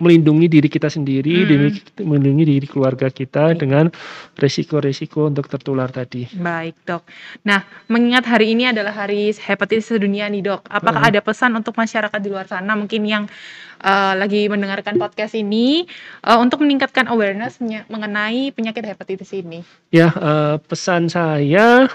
melindungi 0.00 0.48
diri 0.48 0.64
kita 0.64 0.88
sendiri, 0.88 1.44
Mm. 1.44 1.44
diri- 1.44 1.84
melindungi 2.08 2.44
diri 2.48 2.64
keluarga 2.64 3.12
kita 3.12 3.52
dengan 3.52 3.92
resiko-resiko 4.32 5.28
untuk 5.28 5.44
tertular 5.44 5.92
tadi. 5.92 6.24
Baik 6.32 6.72
dok. 6.88 7.04
Nah, 7.44 7.60
mengingat 7.84 8.24
hari 8.24 8.56
ini 8.56 8.72
adalah 8.72 8.96
hari 8.96 9.28
hepatitis 9.28 9.92
sedunia 9.92 10.24
nih 10.24 10.40
dok, 10.40 10.64
apakah 10.72 11.04
Mm. 11.04 11.08
ada 11.12 11.20
pesan 11.20 11.52
untuk 11.52 11.76
masyarakat 11.76 12.16
di 12.16 12.32
luar 12.32 12.48
sana 12.48 12.72
mungkin 12.72 13.04
yang 13.04 13.28
eh, 13.80 14.12
lagi 14.12 14.44
mendengarkan 14.48 14.96
podcast 14.96 15.32
ini 15.32 15.84
eh, 16.24 16.38
untuk 16.40 16.64
meningkatkan 16.64 17.04
awareness 17.08 17.60
mengenai 17.88 18.52
penyakit 18.52 18.84
hepatitis 18.84 19.32
ini? 19.32 19.60
Ya, 19.88 20.08
eh, 20.12 20.56
pesan 20.64 21.08
saya 21.08 21.88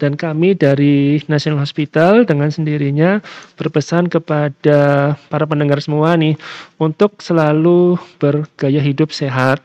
Dan 0.00 0.16
kami 0.16 0.56
dari 0.56 1.20
National 1.28 1.60
Hospital 1.60 2.24
dengan 2.24 2.48
sendirinya 2.48 3.20
berpesan 3.60 4.08
kepada 4.08 5.12
para 5.28 5.44
pendengar 5.44 5.84
semua 5.84 6.16
nih 6.16 6.40
untuk 6.80 7.20
selalu 7.20 8.00
bergaya 8.16 8.80
hidup 8.80 9.12
sehat, 9.12 9.60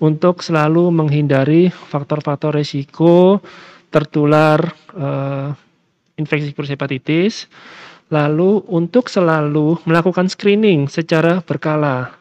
untuk 0.00 0.40
selalu 0.40 0.88
menghindari 0.88 1.68
faktor-faktor 1.68 2.56
resiko 2.56 3.44
tertular 3.92 4.64
uh, 4.96 5.52
infeksi 6.16 6.56
virus 6.56 6.72
hepatitis, 6.72 7.34
lalu 8.08 8.64
untuk 8.72 9.12
selalu 9.12 9.76
melakukan 9.84 10.32
screening 10.32 10.88
secara 10.88 11.44
berkala. 11.44 12.16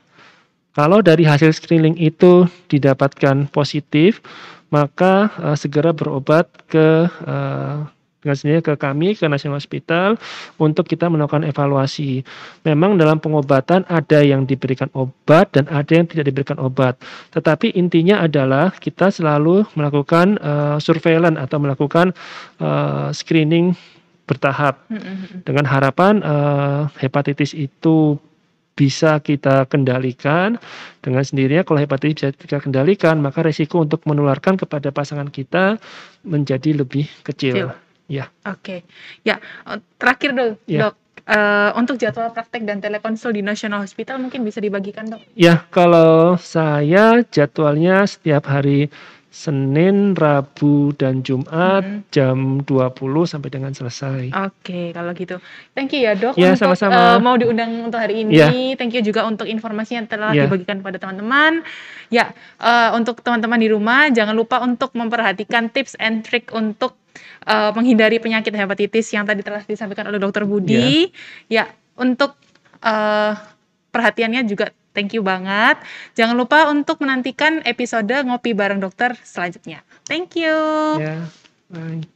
Kalau 0.76 1.00
dari 1.00 1.24
hasil 1.24 1.56
screening 1.56 1.96
itu 2.04 2.52
didapatkan 2.68 3.48
positif, 3.48 4.20
maka 4.74 5.30
uh, 5.42 5.58
segera 5.58 5.94
berobat 5.94 6.50
ke 6.70 7.08
uh, 7.26 7.86
dengan 8.26 8.36
sendirinya 8.42 8.66
ke 8.66 8.74
kami 8.82 9.14
ke 9.14 9.30
National 9.30 9.62
Hospital 9.62 10.18
untuk 10.58 10.90
kita 10.90 11.06
melakukan 11.06 11.46
evaluasi. 11.46 12.26
Memang 12.66 12.98
dalam 12.98 13.22
pengobatan 13.22 13.86
ada 13.86 14.26
yang 14.26 14.50
diberikan 14.50 14.90
obat 14.98 15.54
dan 15.54 15.70
ada 15.70 15.94
yang 15.94 16.10
tidak 16.10 16.34
diberikan 16.34 16.58
obat. 16.58 16.98
Tetapi 17.38 17.78
intinya 17.78 18.26
adalah 18.26 18.74
kita 18.74 19.14
selalu 19.14 19.70
melakukan 19.78 20.42
uh, 20.42 20.82
surveillance 20.82 21.38
atau 21.38 21.62
melakukan 21.62 22.18
uh, 22.58 23.14
screening 23.14 23.78
bertahap 24.26 24.82
mm-hmm. 24.90 25.46
dengan 25.46 25.70
harapan 25.70 26.18
uh, 26.26 26.90
hepatitis 26.98 27.54
itu 27.54 28.18
bisa 28.76 29.24
kita 29.24 29.64
kendalikan 29.72 30.60
dengan 31.00 31.24
sendirinya 31.24 31.64
kalau 31.64 31.80
hepatitis 31.80 32.36
bisa 32.36 32.60
kita 32.60 32.60
kendalikan 32.60 33.24
maka 33.24 33.40
resiko 33.40 33.80
untuk 33.80 34.04
menularkan 34.04 34.60
kepada 34.60 34.92
pasangan 34.92 35.32
kita 35.32 35.80
menjadi 36.28 36.84
lebih 36.84 37.08
kecil. 37.24 37.56
kecil. 37.56 37.70
Ya. 38.12 38.30
Oke. 38.46 38.86
Ya, 39.26 39.42
eh, 39.66 39.80
terakhir 39.98 40.36
dong, 40.36 40.54
ya. 40.68 40.92
Dok. 40.92 40.96
Uh, 41.26 41.74
untuk 41.74 41.98
jadwal 41.98 42.30
praktek 42.30 42.70
dan 42.70 42.78
telekonsul 42.78 43.34
di 43.34 43.42
National 43.42 43.82
Hospital 43.82 44.22
mungkin 44.22 44.46
bisa 44.46 44.62
dibagikan, 44.62 45.10
Dok? 45.10 45.26
Ya, 45.34 45.66
kalau 45.74 46.38
saya 46.38 47.26
jadwalnya 47.34 48.06
setiap 48.06 48.46
hari 48.46 48.94
Senin, 49.36 50.16
Rabu, 50.16 50.96
dan 50.96 51.20
Jumat 51.20 51.84
hmm. 51.84 52.08
jam 52.08 52.64
20 52.64 52.96
sampai 53.28 53.50
dengan 53.52 53.76
selesai. 53.76 54.32
Oke, 54.32 54.96
kalau 54.96 55.12
gitu. 55.12 55.44
Thank 55.76 55.92
you 55.92 56.08
ya 56.08 56.16
dok 56.16 56.40
ya, 56.40 56.56
untuk 56.56 56.64
sama-sama. 56.72 56.96
Uh, 56.96 57.18
mau 57.20 57.36
diundang 57.36 57.68
untuk 57.84 58.00
hari 58.00 58.24
ini. 58.24 58.32
Ya. 58.32 58.48
Thank 58.80 58.96
you 58.96 59.04
juga 59.04 59.28
untuk 59.28 59.44
informasi 59.44 60.00
yang 60.00 60.08
telah 60.08 60.32
ya. 60.32 60.48
dibagikan 60.48 60.80
kepada 60.80 61.04
teman-teman. 61.04 61.68
Ya, 62.08 62.32
uh, 62.64 62.96
untuk 62.96 63.20
teman-teman 63.20 63.60
di 63.60 63.68
rumah 63.68 64.08
jangan 64.08 64.32
lupa 64.32 64.64
untuk 64.64 64.96
memperhatikan 64.96 65.68
tips 65.68 66.00
and 66.00 66.24
trick 66.24 66.56
untuk 66.56 66.96
uh, 67.44 67.76
menghindari 67.76 68.24
penyakit 68.24 68.56
hepatitis 68.56 69.12
yang 69.12 69.28
tadi 69.28 69.44
telah 69.44 69.60
disampaikan 69.68 70.08
oleh 70.08 70.18
Dokter 70.24 70.48
Budi. 70.48 71.12
Ya, 71.52 71.68
ya 71.68 71.76
untuk 72.00 72.40
uh, 72.88 73.36
perhatiannya 73.92 74.48
juga 74.48 74.72
Thank 74.96 75.12
you 75.12 75.22
banget. 75.22 75.76
Jangan 76.16 76.40
lupa 76.40 76.72
untuk 76.72 77.04
menantikan 77.04 77.60
episode 77.68 78.16
ngopi 78.24 78.56
bareng 78.56 78.80
dokter 78.80 79.20
selanjutnya. 79.28 79.84
Thank 80.08 80.40
you. 80.40 80.56
Yeah, 81.04 81.28
bye. 81.68 82.15